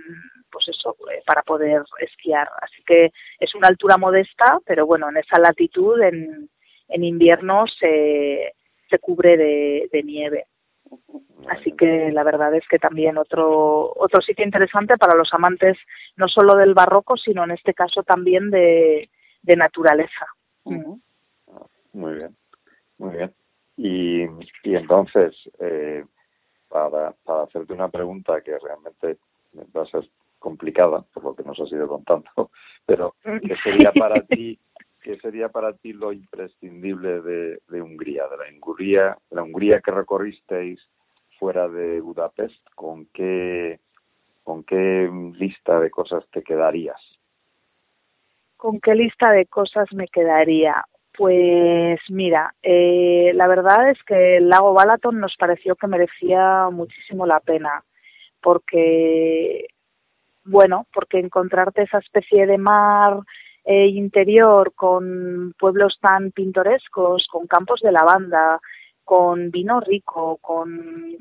pues 0.50 0.66
eso, 0.70 0.96
eh, 1.12 1.22
para 1.26 1.42
poder 1.42 1.84
esquiar. 2.00 2.48
Así 2.62 2.82
que 2.86 3.12
es 3.40 3.56
una 3.56 3.68
altura 3.68 3.98
modesta, 3.98 4.58
pero 4.66 4.86
bueno, 4.86 5.10
en 5.10 5.18
esa 5.18 5.38
latitud, 5.38 6.02
en, 6.02 6.50
en 6.88 7.04
invierno 7.04 7.66
se, 7.80 8.54
se 8.90 9.00
cubre 9.00 9.36
de, 9.36 9.90
de 9.92 10.04
nieve. 10.04 10.46
Así 11.50 11.74
que 11.74 12.12
la 12.12 12.24
verdad 12.24 12.54
es 12.56 12.64
que 12.70 12.80
también 12.80 13.18
otro 13.18 13.92
otro 13.96 14.22
sitio 14.22 14.46
interesante 14.46 14.98
para 14.98 15.18
los 15.18 15.34
amantes 15.34 15.78
no 16.16 16.28
solo 16.28 16.56
del 16.56 16.74
barroco, 16.74 17.18
sino 17.18 17.44
en 17.44 17.52
este 17.52 17.74
caso 17.74 18.04
también 18.04 18.50
de, 18.50 19.10
de 19.42 19.56
naturaleza. 19.56 20.26
Muy 20.64 22.16
bien, 22.16 22.36
muy 22.98 23.18
bien. 23.18 23.34
Y, 23.76 24.24
y 24.64 24.76
entonces, 24.76 25.36
eh, 25.60 26.06
para, 26.70 27.14
para 27.24 27.44
hacerte 27.44 27.74
una 27.74 27.90
pregunta 27.90 28.42
que 28.42 28.58
realmente 28.58 29.18
va 29.76 29.84
a 29.84 29.88
ser 29.88 30.08
complicada, 30.40 31.06
por 31.14 31.24
lo 31.24 31.36
que 31.36 31.44
nos 31.44 31.60
has 31.60 31.72
ido 31.72 31.88
contando, 31.88 32.30
pero 32.86 33.16
¿qué 33.24 33.56
sería 33.64 33.92
para 33.94 34.22
ti 34.28 34.60
¿qué 35.04 35.18
sería 35.20 35.50
para 35.50 35.74
ti 35.74 35.94
lo 35.94 36.12
imprescindible 36.12 37.22
de, 37.22 37.82
Hungría, 37.82 38.24
de 38.28 38.38
la 38.38 38.52
Hungría, 38.52 39.18
la 39.30 39.44
Hungría 39.44 39.82
que 39.82 39.92
recorristeis 39.92 40.80
fuera 41.38 41.68
de 41.68 42.00
Budapest? 42.02 42.66
¿Con 42.74 43.06
qué, 43.14 43.80
con 44.44 44.64
qué 44.64 45.10
lista 45.38 45.80
de 45.80 45.92
cosas 45.92 46.24
te 46.32 46.42
quedarías? 46.42 47.00
¿Con 48.56 48.80
qué 48.80 48.96
lista 48.96 49.32
de 49.32 49.46
cosas 49.46 49.92
me 49.94 50.08
quedaría? 50.08 50.86
Pues 51.16 52.00
mira, 52.10 52.56
eh, 52.64 53.32
la 53.36 53.48
verdad 53.48 53.92
es 53.92 54.02
que 54.04 54.38
el 54.38 54.50
lago 54.50 54.74
Balaton 54.74 55.20
nos 55.20 55.36
pareció 55.38 55.76
que 55.76 55.86
merecía 55.86 56.70
muchísimo 56.72 57.26
la 57.26 57.42
pena, 57.42 57.84
porque, 58.42 59.68
bueno, 60.46 60.88
porque 60.94 61.20
encontrarte 61.20 61.84
esa 61.84 62.00
especie 62.00 62.48
de 62.48 62.58
mar 62.58 63.20
eh, 63.66 63.88
interior 63.88 64.74
con 64.76 65.54
pueblos 65.58 65.98
tan 66.02 66.32
pintorescos, 66.32 67.28
con 67.32 67.48
campos 67.48 67.82
de 67.82 67.92
lavanda, 67.92 68.60
con 69.04 69.52
vino 69.52 69.80
rico, 69.80 70.38
con, 70.42 71.18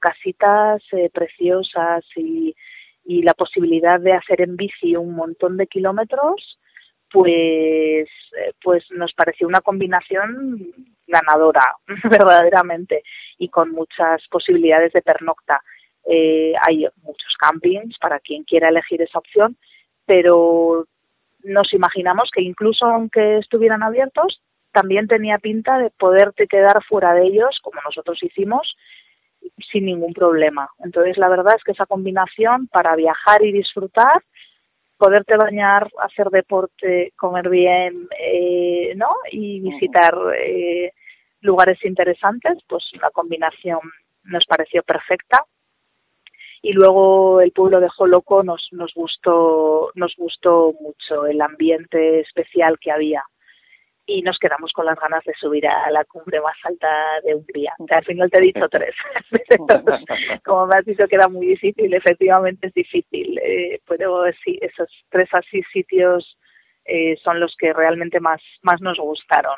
casitas 0.00 0.82
eh, 0.92 1.10
preciosas 1.12 2.04
y, 2.16 2.54
y 3.04 3.22
la 3.22 3.34
posibilidad 3.34 4.00
de 4.00 4.14
hacer 4.14 4.40
en 4.40 4.56
bici 4.56 4.96
un 4.96 5.14
montón 5.14 5.58
de 5.58 5.66
kilómetros, 5.66 6.58
pues, 7.14 8.08
eh, 8.08 8.52
pues 8.62 8.84
nos 8.90 9.12
pareció 9.12 9.46
una 9.46 9.60
combinación 9.60 10.72
ganadora, 11.06 11.76
verdaderamente, 12.10 13.04
y 13.38 13.48
con 13.48 13.70
muchas 13.70 14.20
posibilidades 14.28 14.92
de 14.92 15.02
pernocta. 15.02 15.60
Eh, 16.06 16.54
hay 16.66 16.86
muchos 17.02 17.34
campings 17.38 17.96
para 17.98 18.18
quien 18.18 18.42
quiera 18.42 18.68
elegir 18.68 19.00
esa 19.00 19.20
opción, 19.20 19.56
pero 20.04 20.86
nos 21.44 21.72
imaginamos 21.72 22.30
que 22.34 22.42
incluso 22.42 22.86
aunque 22.86 23.38
estuvieran 23.38 23.82
abiertos, 23.82 24.40
también 24.72 25.06
tenía 25.06 25.38
pinta 25.38 25.78
de 25.78 25.90
poderte 25.90 26.46
quedar 26.46 26.82
fuera 26.84 27.14
de 27.14 27.26
ellos, 27.26 27.58
como 27.62 27.80
nosotros 27.82 28.18
hicimos, 28.22 28.76
sin 29.70 29.84
ningún 29.84 30.12
problema. 30.12 30.68
Entonces, 30.80 31.16
la 31.16 31.28
verdad 31.28 31.54
es 31.56 31.62
que 31.62 31.72
esa 31.72 31.86
combinación 31.86 32.66
para 32.68 32.96
viajar 32.96 33.44
y 33.44 33.52
disfrutar, 33.52 34.22
poderte 34.96 35.36
bañar, 35.36 35.88
hacer 36.02 36.28
deporte, 36.30 37.12
comer 37.16 37.48
bien, 37.48 38.08
eh, 38.18 38.94
¿no? 38.96 39.10
Y 39.30 39.60
visitar 39.60 40.14
eh, 40.38 40.92
lugares 41.40 41.78
interesantes, 41.84 42.58
pues 42.68 42.84
la 43.00 43.10
combinación 43.10 43.80
nos 44.24 44.44
pareció 44.46 44.82
perfecta 44.82 45.44
y 46.64 46.72
luego 46.72 47.42
el 47.42 47.52
pueblo 47.52 47.78
de 47.78 47.90
Joloco 47.90 48.42
nos 48.42 48.68
nos 48.72 48.92
gustó 48.94 49.90
nos 49.94 50.14
gustó 50.16 50.72
mucho 50.80 51.26
el 51.26 51.38
ambiente 51.42 52.20
especial 52.20 52.78
que 52.80 52.90
había 52.90 53.22
y 54.06 54.22
nos 54.22 54.38
quedamos 54.38 54.72
con 54.72 54.86
las 54.86 54.98
ganas 54.98 55.22
de 55.24 55.34
subir 55.38 55.66
a 55.66 55.90
la 55.90 56.06
cumbre 56.06 56.40
más 56.40 56.56
alta 56.64 56.88
de 57.22 57.34
Hungría. 57.34 57.74
al 57.90 58.04
final 58.04 58.30
te 58.30 58.38
he 58.38 58.42
dicho 58.42 58.68
tres. 58.70 58.94
Como 60.44 60.66
me 60.66 60.78
has 60.78 60.84
dicho 60.84 61.06
que 61.06 61.16
era 61.16 61.28
muy 61.28 61.46
difícil, 61.46 61.92
efectivamente 61.92 62.66
es 62.66 62.74
difícil, 62.74 63.38
eh, 63.38 63.80
pero 63.86 64.24
sí, 64.42 64.58
esos 64.60 64.88
tres 65.10 65.28
así 65.32 65.62
sitios 65.72 66.38
eh, 66.84 67.16
son 67.22 67.40
los 67.40 67.54
que 67.58 67.72
realmente 67.72 68.20
más, 68.20 68.42
más 68.62 68.80
nos 68.80 68.98
gustaron 68.98 69.56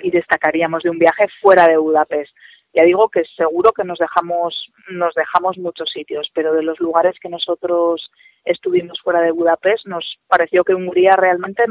y 0.00 0.10
destacaríamos 0.10 0.82
de 0.82 0.90
un 0.90 0.98
viaje 0.98 1.26
fuera 1.40 1.66
de 1.66 1.76
Budapest 1.76 2.34
ya 2.74 2.84
digo 2.84 3.08
que 3.08 3.24
seguro 3.36 3.72
que 3.72 3.84
nos 3.84 3.98
dejamos 3.98 4.54
nos 4.90 5.14
dejamos 5.14 5.56
muchos 5.58 5.88
sitios 5.90 6.28
pero 6.34 6.52
de 6.52 6.62
los 6.62 6.78
lugares 6.80 7.14
que 7.20 7.28
nosotros 7.28 8.10
estuvimos 8.44 9.00
fuera 9.02 9.20
de 9.20 9.30
Budapest 9.30 9.86
nos 9.86 10.18
pareció 10.28 10.64
que 10.64 10.74
Hungría 10.74 11.12
realmente 11.16 11.64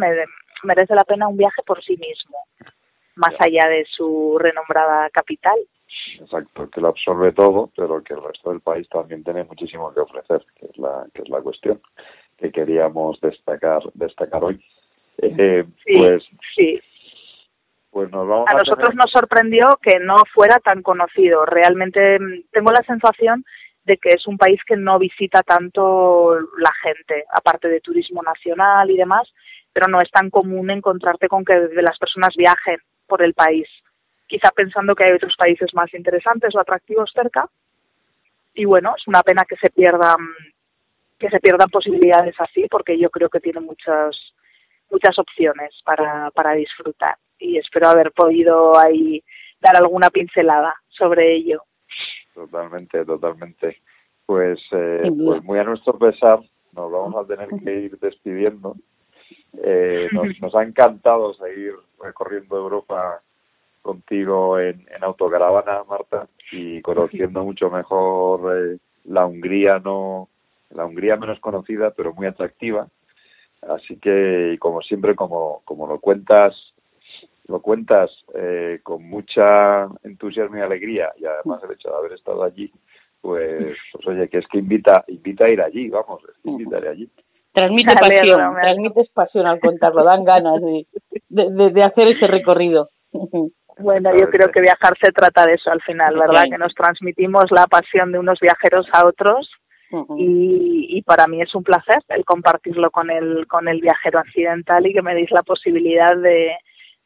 merece 0.63 0.95
la 0.95 1.03
pena 1.03 1.27
un 1.27 1.37
viaje 1.37 1.61
por 1.65 1.83
sí 1.83 1.97
mismo 1.97 2.37
más 3.15 3.35
allá 3.39 3.69
de 3.69 3.85
su 3.95 4.39
renombrada 4.39 5.07
capital. 5.11 5.59
Exacto 6.19 6.69
que 6.69 6.81
lo 6.81 6.87
absorbe 6.87 7.31
todo 7.33 7.69
pero 7.75 8.03
que 8.03 8.13
el 8.13 8.23
resto 8.23 8.49
del 8.49 8.61
país 8.61 8.87
también 8.89 9.23
tiene 9.23 9.43
muchísimo 9.43 9.93
que 9.93 9.99
ofrecer 9.99 10.43
que 10.55 10.65
es 10.67 10.77
la 10.77 11.05
que 11.13 11.21
es 11.21 11.29
la 11.29 11.41
cuestión 11.41 11.81
que 12.37 12.51
queríamos 12.51 13.19
destacar 13.21 13.83
destacar 13.93 14.43
hoy. 14.43 14.63
Eh, 15.19 15.63
sí, 15.85 15.93
pues 15.95 16.23
sí 16.55 16.81
pues 17.93 18.11
nos 18.11 18.27
vamos 18.27 18.47
a, 18.47 18.51
a 18.51 18.55
nosotros 18.55 18.89
tener- 18.89 18.95
nos 18.97 19.11
sorprendió 19.11 19.79
que 19.81 19.99
no 19.99 20.15
fuera 20.33 20.57
tan 20.57 20.81
conocido. 20.81 21.45
Realmente 21.45 22.19
mm, 22.19 22.45
tengo 22.51 22.71
la 22.71 22.81
sensación 22.81 23.45
de 23.85 23.97
que 23.97 24.09
es 24.09 24.25
un 24.27 24.37
país 24.37 24.59
que 24.65 24.75
no 24.75 24.97
visita 24.97 25.43
tanto 25.43 26.37
la 26.57 26.71
gente, 26.81 27.25
aparte 27.29 27.67
de 27.67 27.81
turismo 27.81 28.23
nacional 28.23 28.89
y 28.89 28.97
demás, 28.97 29.31
pero 29.71 29.87
no 29.87 29.99
es 29.99 30.09
tan 30.09 30.29
común 30.29 30.69
encontrarte 30.71 31.27
con 31.27 31.43
que 31.45 31.53
las 31.81 31.97
personas 31.99 32.33
viajen 32.35 32.77
por 33.07 33.21
el 33.21 33.33
país, 33.33 33.67
quizá 34.27 34.49
pensando 34.51 34.95
que 34.95 35.03
hay 35.05 35.15
otros 35.15 35.35
países 35.37 35.69
más 35.73 35.93
interesantes 35.93 36.55
o 36.55 36.59
atractivos 36.59 37.11
cerca. 37.13 37.47
Y 38.55 38.65
bueno, 38.65 38.93
es 38.97 39.07
una 39.07 39.21
pena 39.21 39.43
que 39.47 39.57
se 39.57 39.69
pierdan 39.69 40.17
que 41.19 41.29
se 41.29 41.39
pierdan 41.39 41.69
posibilidades 41.69 42.35
así, 42.39 42.67
porque 42.69 42.97
yo 42.99 43.09
creo 43.09 43.29
que 43.29 43.39
tiene 43.39 43.61
muchas 43.61 44.15
muchas 44.93 45.17
opciones 45.17 45.73
para, 45.83 46.29
para 46.31 46.53
disfrutar 46.53 47.17
y 47.39 47.57
espero 47.57 47.89
haber 47.89 48.11
podido 48.11 48.77
ahí 48.77 49.23
dar 49.59 49.75
alguna 49.75 50.09
pincelada 50.09 50.73
sobre 50.87 51.35
ello. 51.35 51.63
Totalmente, 52.33 53.03
totalmente. 53.03 53.81
Pues, 54.25 54.59
eh, 54.71 55.11
pues 55.25 55.43
muy 55.43 55.59
a 55.59 55.63
nuestro 55.63 55.97
pesar, 55.97 56.39
nos 56.71 56.91
vamos 56.91 57.15
a 57.15 57.27
tener 57.27 57.49
que 57.63 57.73
ir 57.81 57.99
despidiendo. 57.99 58.75
Eh, 59.61 60.07
nos, 60.11 60.27
nos 60.39 60.55
ha 60.55 60.63
encantado 60.63 61.33
seguir 61.33 61.73
recorriendo 62.01 62.57
Europa 62.57 63.21
contigo 63.81 64.59
en, 64.59 64.85
en 64.95 65.03
autocaravana, 65.03 65.83
Marta, 65.83 66.27
y 66.51 66.81
conociendo 66.81 67.43
mucho 67.43 67.69
mejor 67.69 68.55
eh, 68.55 68.77
la 69.05 69.25
Hungría, 69.25 69.79
no 69.79 70.29
la 70.69 70.85
Hungría 70.85 71.17
menos 71.17 71.39
conocida, 71.39 71.91
pero 71.91 72.13
muy 72.13 72.27
atractiva. 72.27 72.87
Así 73.69 73.97
que, 73.97 74.53
y 74.53 74.57
como 74.57 74.81
siempre, 74.81 75.15
como, 75.15 75.61
como 75.65 75.87
lo 75.87 75.99
cuentas, 75.99 76.55
lo 77.47 77.61
cuentas 77.61 78.09
eh, 78.35 78.79
con 78.83 79.03
mucha 79.03 79.87
entusiasmo 80.03 80.57
y 80.57 80.61
alegría, 80.61 81.11
y 81.17 81.25
además 81.25 81.61
el 81.63 81.71
hecho 81.73 81.89
de 81.89 81.95
haber 81.95 82.13
estado 82.13 82.43
allí, 82.43 82.71
pues, 83.21 83.75
pues 83.91 84.07
oye, 84.07 84.27
que 84.29 84.39
es 84.39 84.47
que 84.47 84.59
invita, 84.59 85.03
invita 85.07 85.45
a 85.45 85.49
ir 85.49 85.61
allí, 85.61 85.89
vamos, 85.89 86.21
es 86.23 86.35
que 86.43 86.49
invita 86.49 86.77
a 86.77 86.79
ir 86.79 86.87
allí. 86.87 87.09
Transmite 87.53 87.93
pasión, 87.99 88.55
transmites 88.61 89.09
pasión 89.09 89.45
al 89.47 89.59
contarlo, 89.59 90.03
dan 90.03 90.23
ganas 90.23 90.61
de- 90.61 90.85
de 91.29 91.83
hacer 91.83 92.11
ese 92.11 92.27
recorrido. 92.27 92.89
Bueno, 93.79 94.11
yo 94.15 94.29
creo 94.29 94.51
que 94.51 94.61
viajar 94.61 94.93
se 95.01 95.11
trata 95.11 95.47
de 95.47 95.55
eso 95.55 95.71
al 95.71 95.81
final, 95.81 96.15
¿verdad? 96.15 96.43
Que 96.47 96.59
nos 96.59 96.75
transmitimos 96.75 97.45
la 97.49 97.65
pasión 97.65 98.11
de 98.11 98.19
unos 98.19 98.37
viajeros 98.39 98.85
a 98.93 99.07
otros 99.07 99.49
y, 100.17 100.97
y, 100.97 101.01
para 101.03 101.27
mí 101.27 101.41
es 101.41 101.53
un 101.53 101.63
placer 101.63 101.99
el 102.09 102.25
compartirlo 102.25 102.89
con 102.91 103.09
el, 103.09 103.47
con 103.47 103.67
el 103.67 103.79
viajero 103.79 104.19
accidental 104.19 104.85
y 104.87 104.93
que 104.93 105.01
me 105.01 105.13
deis 105.13 105.29
la 105.31 105.43
posibilidad 105.43 106.15
de, 106.17 106.55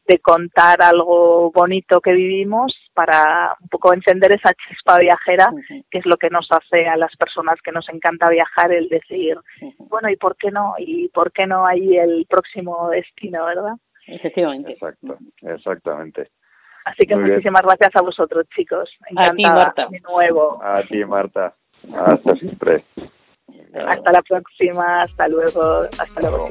de 0.08 0.18
contar 0.20 0.80
algo 0.80 1.52
bonito 1.52 2.00
que 2.00 2.12
vivimos 2.12 2.74
para 2.94 3.54
un 3.60 3.68
poco 3.68 3.92
encender 3.92 4.32
esa 4.32 4.52
chispa 4.54 4.98
viajera, 4.98 5.50
que 5.90 5.98
es 5.98 6.06
lo 6.06 6.16
que 6.16 6.30
nos 6.30 6.48
hace 6.50 6.88
a 6.88 6.96
las 6.96 7.14
personas 7.16 7.56
que 7.62 7.72
nos 7.72 7.86
encanta 7.90 8.30
viajar 8.30 8.72
el 8.72 8.88
decir, 8.88 9.36
bueno, 9.78 10.08
¿y 10.08 10.16
por 10.16 10.36
qué 10.36 10.50
no? 10.50 10.74
¿Y 10.78 11.08
por 11.08 11.30
qué 11.30 11.46
no 11.46 11.66
hay 11.66 11.98
el 11.98 12.26
próximo 12.28 12.88
destino, 12.88 13.44
verdad? 13.44 13.74
Efectivamente. 14.06 14.72
Exacto, 14.72 15.18
exactamente. 15.42 16.30
Así 16.86 17.06
que 17.06 17.14
muchísimas 17.14 17.62
gracias 17.62 17.94
a 17.94 18.00
vosotros, 18.00 18.46
chicos. 18.56 18.90
Encantada. 19.10 19.32
A 19.32 19.36
ti, 19.36 19.42
Marta. 19.42 19.86
De 19.90 20.00
nuevo. 20.00 20.62
A 20.62 20.82
ti, 20.88 21.04
Marta. 21.04 21.54
Hasta 21.94 22.36
siempre. 22.36 22.84
Hasta 23.86 24.12
la 24.12 24.22
próxima. 24.22 25.02
Hasta 25.02 25.28
luego. 25.28 25.82
Hasta 25.98 26.20
luego. 26.20 26.48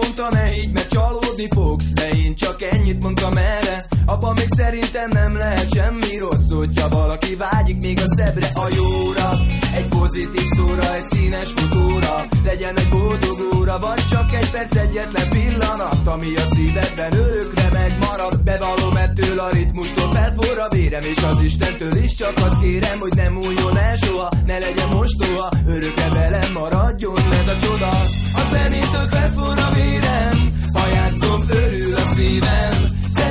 Mondta, 0.00 0.28
ne 0.30 0.56
így, 0.56 0.72
mert 0.72 0.90
csalódni 0.90 1.48
fogsz? 1.50 1.92
De 1.92 2.08
én 2.08 2.34
csak 2.34 2.62
ennyit 2.62 3.02
mondtam 3.02 3.36
erre 3.36 3.86
Apa 4.08 4.32
még 4.32 4.46
szerintem 4.48 5.08
nem 5.08 5.36
lehet 5.36 5.72
semmi 5.74 6.18
rossz 6.18 6.50
Hogyha 6.50 6.88
valaki 6.88 7.36
vágyik 7.36 7.82
még 7.82 7.98
a 7.98 8.14
szebbre, 8.14 8.46
a 8.54 8.66
jóra. 8.76 9.30
Egy 9.74 9.88
pozitív 9.88 10.48
szóra, 10.56 10.94
egy 10.94 11.06
színes 11.06 11.48
fotóra 11.56 12.26
Legyen 12.44 12.76
egy 12.76 12.88
boldog 12.88 13.38
óra, 13.56 13.78
vagy 13.78 14.08
csak 14.10 14.34
egy 14.34 14.50
perc 14.50 14.76
egyetlen 14.76 15.28
pillanat 15.28 16.06
Ami 16.06 16.36
a 16.36 16.46
szívedben 16.50 17.12
örökre 17.12 17.68
megmarad. 17.72 18.42
Bevallom 18.42 18.96
ettől 18.96 19.38
a 19.40 19.48
ritmustól 19.50 20.10
felforra 20.10 20.68
vérem 20.68 21.04
És 21.04 21.22
az 21.22 21.42
Istentől 21.42 21.96
is 21.96 22.14
csak 22.14 22.32
azt 22.36 22.60
kérem, 22.60 22.98
hogy 22.98 23.14
nem 23.14 23.36
újjon 23.36 23.76
el 23.76 23.96
soha 23.96 24.28
Ne 24.46 24.58
legyen 24.58 24.88
mostoha, 24.88 25.50
örökre 25.66 26.08
velem 26.08 26.52
maradjon 26.52 27.32
ez 27.32 27.48
a 27.48 27.56
csoda. 27.56 27.88
A 28.34 28.42
zenétől 28.50 29.06
felforra 29.10 29.68
vérem 29.74 30.52
Ha 30.72 30.88
játszom, 30.88 31.40
örül 31.48 31.94
a 31.94 32.10
szívem 32.14 32.87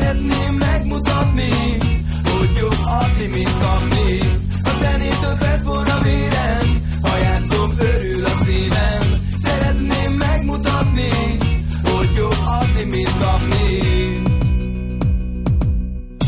Szeretném 0.07 0.55
megmutatni 0.55 1.49
Hogy 2.23 2.55
jobb 2.59 2.77
adni, 2.83 3.25
mint 3.33 3.57
kapni. 3.59 4.19
A 4.63 4.69
zenétől 4.79 5.35
felforra 5.35 5.93
a 5.93 6.01
vérem 6.01 6.81
Ha 7.01 7.17
játszom, 7.17 7.71
örül 7.77 8.25
a 8.25 8.37
szívem. 8.43 9.17
Szeretném 9.43 10.13
megmutatni 10.13 11.09
Hogy 11.83 12.15
jobb 12.15 12.41
adni, 12.45 12.83
mint 12.83 13.17
kapni. 13.19 13.81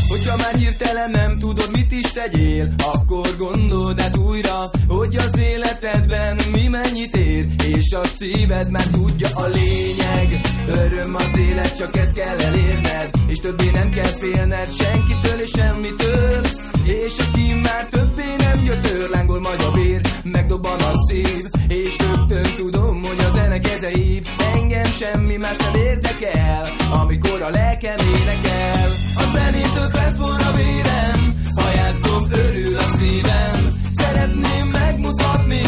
Hogyha 0.08 0.36
már 0.36 0.54
hirtelen 0.54 1.10
nem 1.10 1.38
tudod, 1.38 1.68
mit 1.72 1.92
is 1.92 2.12
tegyél 2.12 2.74
Akkor 2.92 3.36
gondold 3.38 4.00
át 4.00 4.16
újra 4.16 4.70
Hogy 4.88 5.16
az 5.16 5.38
életedben 5.38 6.38
mi 6.52 6.68
mennyit 6.68 7.16
ér 7.16 7.46
És 7.66 7.92
a 7.92 8.04
szíved 8.04 8.70
már 8.70 8.86
tudja 8.86 9.28
a 9.34 9.46
lényeg 9.46 10.49
Öröm 10.72 11.14
az 11.14 11.38
élet, 11.38 11.76
csak 11.76 11.96
ezt 11.96 12.12
kell 12.14 12.38
elérned 12.38 13.10
És 13.26 13.38
többé 13.38 13.70
nem 13.70 13.90
kell 13.90 14.12
félned 14.20 14.70
Senkitől 14.78 15.40
és 15.40 15.50
semmitől. 15.56 16.42
És 16.84 17.12
aki 17.18 17.52
már 17.62 17.86
többé 17.86 18.36
nem 18.38 18.64
gyötör 18.64 19.08
Lángol 19.08 19.40
majd 19.40 19.60
a 19.60 19.70
vér, 19.70 20.00
megdobban 20.24 20.80
a 20.80 20.92
szív. 21.08 21.44
És 21.68 21.96
rögtön 21.98 22.54
tudom, 22.56 23.02
hogy 23.02 23.18
a 23.18 23.30
zene 23.32 23.58
kezei 23.58 24.20
Engem 24.54 24.84
semmi 24.84 25.36
más 25.36 25.56
nem 25.56 25.82
érdekel 25.82 26.72
Amikor 26.92 27.42
a 27.42 27.48
lelkem 27.48 27.98
énekel. 27.98 28.84
A 29.16 29.24
zenétől 29.32 29.88
felforra 29.90 30.48
a 30.48 30.52
vérem 30.52 31.40
Ha 31.54 31.70
játszom, 31.74 32.22
örül 32.30 32.76
a 32.76 32.92
szívem. 32.96 33.70
Szeretném 33.88 34.66
megmutatni 34.72 35.62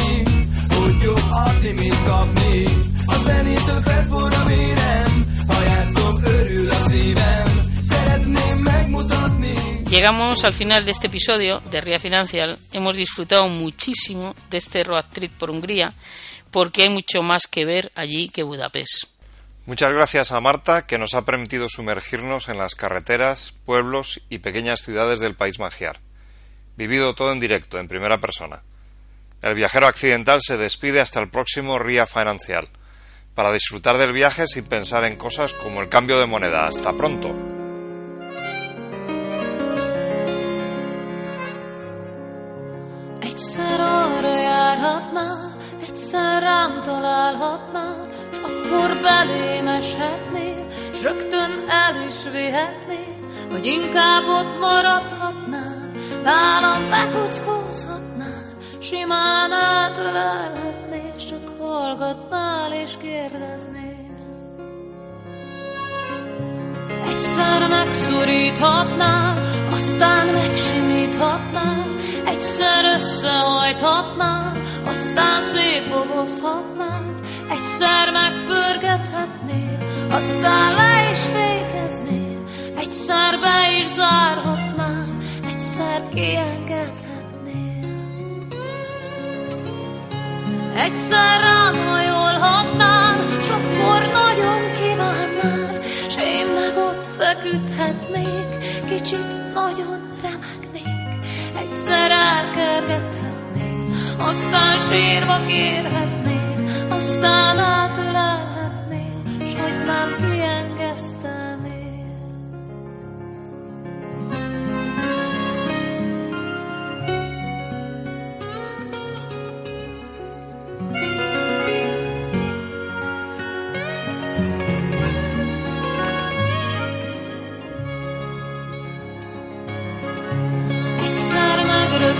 Hogy 0.68 1.02
jobb 1.02 1.26
adni, 1.30 1.70
mint 1.78 2.04
kapni. 2.04 2.64
A 3.06 3.14
zenétől 3.24 3.82
felforra 3.82 4.40
a 4.40 4.44
vérem 4.44 4.81
Llegamos 10.02 10.42
al 10.42 10.52
final 10.52 10.84
de 10.84 10.90
este 10.90 11.06
episodio 11.06 11.60
de 11.70 11.80
Ría 11.80 12.00
Financial. 12.00 12.58
Hemos 12.72 12.96
disfrutado 12.96 13.46
muchísimo 13.46 14.34
de 14.50 14.58
este 14.58 14.82
road 14.82 15.04
trip 15.12 15.30
por 15.38 15.48
Hungría 15.48 15.94
porque 16.50 16.82
hay 16.82 16.90
mucho 16.90 17.22
más 17.22 17.46
que 17.46 17.64
ver 17.64 17.92
allí 17.94 18.28
que 18.28 18.42
Budapest. 18.42 19.04
Muchas 19.64 19.94
gracias 19.94 20.32
a 20.32 20.40
Marta, 20.40 20.88
que 20.88 20.98
nos 20.98 21.14
ha 21.14 21.24
permitido 21.24 21.68
sumergirnos 21.68 22.48
en 22.48 22.58
las 22.58 22.74
carreteras, 22.74 23.54
pueblos 23.64 24.20
y 24.28 24.38
pequeñas 24.38 24.82
ciudades 24.82 25.20
del 25.20 25.36
país 25.36 25.60
magiar. 25.60 26.00
Vivido 26.76 27.14
todo 27.14 27.30
en 27.30 27.38
directo, 27.38 27.78
en 27.78 27.86
primera 27.86 28.18
persona. 28.18 28.64
El 29.40 29.54
viajero 29.54 29.86
accidental 29.86 30.40
se 30.42 30.56
despide 30.56 31.00
hasta 31.00 31.20
el 31.20 31.30
próximo 31.30 31.78
Ría 31.78 32.06
Financial, 32.06 32.68
para 33.36 33.52
disfrutar 33.52 33.98
del 33.98 34.12
viaje 34.12 34.48
sin 34.48 34.64
pensar 34.64 35.04
en 35.04 35.14
cosas 35.14 35.52
como 35.52 35.80
el 35.80 35.88
cambio 35.88 36.18
de 36.18 36.26
moneda. 36.26 36.66
Hasta 36.66 36.92
pronto. 36.92 37.61
Egyszer 43.32 43.80
arra 43.80 44.40
járhatnál, 44.40 45.56
egyszer 45.88 46.42
rám 46.42 46.82
találhatnál, 46.82 48.08
akkor 48.44 49.00
belém 49.02 49.66
eshetnél, 49.66 50.66
s 50.94 51.02
rögtön 51.02 51.64
el 51.68 52.06
is 52.06 52.22
vihetnél, 52.32 53.16
vagy 53.50 53.66
inkább 53.66 54.26
ott 54.26 54.58
maradhatnál, 54.58 55.90
nálam 56.22 56.90
bekuckózhatnál, 56.90 58.46
simán 58.80 59.52
átölelhetnél, 59.52 61.18
s 61.18 61.24
csak 61.24 61.58
hallgatnál 61.58 62.72
és 62.72 62.92
kérdeznél. 63.00 64.10
Egyszer 67.08 67.68
megszoríthatnál, 67.68 69.38
aztán 69.70 70.26
megsimíthatnál, 70.26 71.82
egyszer 72.24 72.84
összehajthatnál, 72.94 74.56
aztán 74.84 75.42
szétbogozhatnál, 75.42 77.14
egyszer 77.50 78.10
megpörgethetnél, 78.12 79.78
aztán 80.10 80.74
le 80.74 81.10
is 81.12 81.20
fékeznél, 81.20 82.42
egyszer 82.76 83.38
be 83.40 83.78
is 83.78 83.86
zárhatnál, 83.86 85.06
egyszer 85.52 86.02
kiengedhetnél. 86.14 87.00
Egyszer 90.76 91.40
rám 91.40 91.86
hajolhatnál, 91.86 93.16
s 93.40 93.48
akkor 93.48 94.00
nagyon 94.12 94.72
kívánnál, 94.80 95.80
s 96.08 96.16
én 96.16 96.46
meg 96.46 96.76
ott 96.76 97.06
feküdhetnék, 97.16 98.84
kicsit 98.86 99.52
nagyon 99.54 100.00
remegnék. 100.22 100.61
Egyszer 101.56 102.10
elkergethetnél, 102.10 103.86
aztán 104.18 104.78
sírva 104.78 105.46
kérhetnél, 105.46 106.64
aztán 106.88 107.58
átölelhetnél, 107.58 109.22
s 109.46 109.54
hogy 109.54 109.84
nem 109.84 110.16
kiengesztenél. 110.20 110.61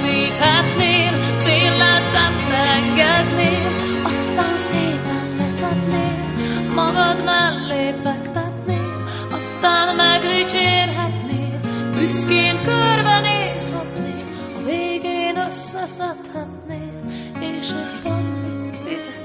említhetném, 0.03 1.35
széllel 1.35 2.01
szemlengedném, 2.13 3.73
aztán 4.03 4.59
szépen 4.59 5.37
leszedném, 5.37 6.35
magad 6.75 7.25
mellé 7.25 7.95
fektetném, 8.03 9.05
aztán 9.31 9.97
megdicsérhetnél, 9.97 11.61
büszkén 11.93 12.63
körbenézhetnél, 12.65 14.25
a 14.57 14.63
végén 14.65 15.37
összeszedhetnél, 15.49 17.01
és 17.41 17.69
egy 17.71 18.01
pannit 18.03 18.77
fizetnél. 18.85 19.21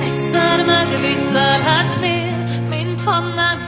Egyszer 0.00 0.64
Mint 2.68 3.02
van 3.02 3.32
nem 3.34 3.67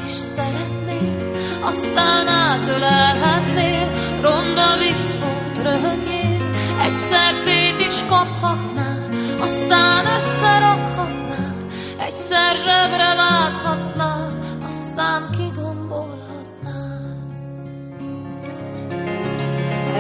aztán 1.71 2.29
átölelhetnél, 2.29 3.89
ronda 4.21 4.77
vicc 4.79 5.19
volt 5.19 5.59
röhögjél, 5.63 6.51
egyszer 6.83 7.33
szét 7.45 7.81
is 7.87 8.05
kaphatnál, 8.09 9.09
aztán 9.41 10.07
összerakhatnál, 10.07 11.55
egyszer 11.99 12.57
zsebre 12.57 13.15
vághatnál, 13.15 14.39
aztán 14.69 15.31
kigombolhatnál. 15.31 17.19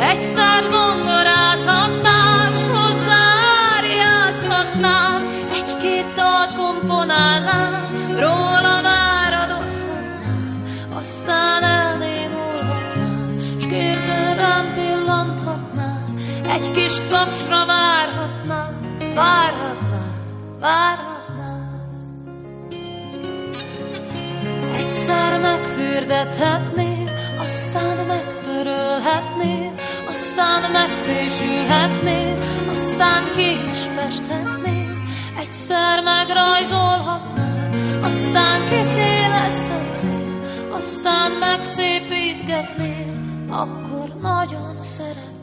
Egyszer 0.01 0.64
zongorázhatnál, 0.64 2.55
s 2.55 2.66
hozzáriázhatnál, 2.66 5.23
egy-két 5.53 6.14
dalt 6.14 6.53
komponálnál, 6.53 7.80
kérdőn 13.71 14.35
rám 14.35 14.75
pillanthatnál, 14.75 16.05
egy 16.49 16.71
kis 16.71 16.93
tapsra 17.11 17.66
várhatnál, 17.66 18.81
várhatnál, 19.14 20.14
várhatnál. 20.61 21.89
Egyszer 24.77 25.41
megfürdethetnél, 25.41 27.09
aztán 27.39 28.07
megtörölhetnél, 28.07 29.73
aztán 30.09 30.71
megfésülhetnél, 30.73 32.39
aztán 32.75 33.23
ki 33.37 33.51
is 33.51 33.79
festhetnél, 33.95 34.97
egyszer 35.39 36.03
megrajzolhatnál, 36.03 37.71
aztán 38.03 38.61
kiszélezhetnél, 38.68 40.41
aztán 40.71 41.31
megszépítgetnél, 41.33 43.20
akkor 43.51 44.14
nagyon 44.20 44.82
szeretnél. 44.82 45.38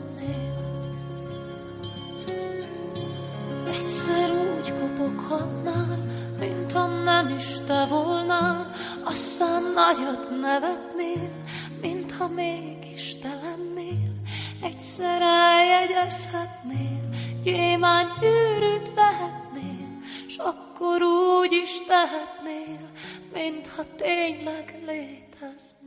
Egyszer 3.66 4.30
úgy 4.30 4.72
kopoghatnál, 4.74 5.98
mint 6.38 6.72
ha 6.72 6.86
nem 6.86 7.28
is 7.28 7.58
te 7.66 7.86
volnál, 7.86 8.70
aztán 9.04 9.62
nagyot 9.74 10.40
nevetnél, 10.40 11.30
mintha 11.80 12.28
mégis 12.28 13.18
te 13.18 13.34
lennél. 13.42 14.12
Egyszer 14.62 15.22
eljegyezhetnél, 15.22 17.08
gyémánt 17.42 18.18
gyűrűt 18.20 18.94
vehetnél, 18.94 20.00
s 20.28 20.36
akkor 20.36 21.02
úgy 21.02 21.52
is 21.52 21.70
tehetnél, 21.86 22.88
mintha 23.32 23.82
tényleg 23.96 24.82
léteznél. 24.86 25.77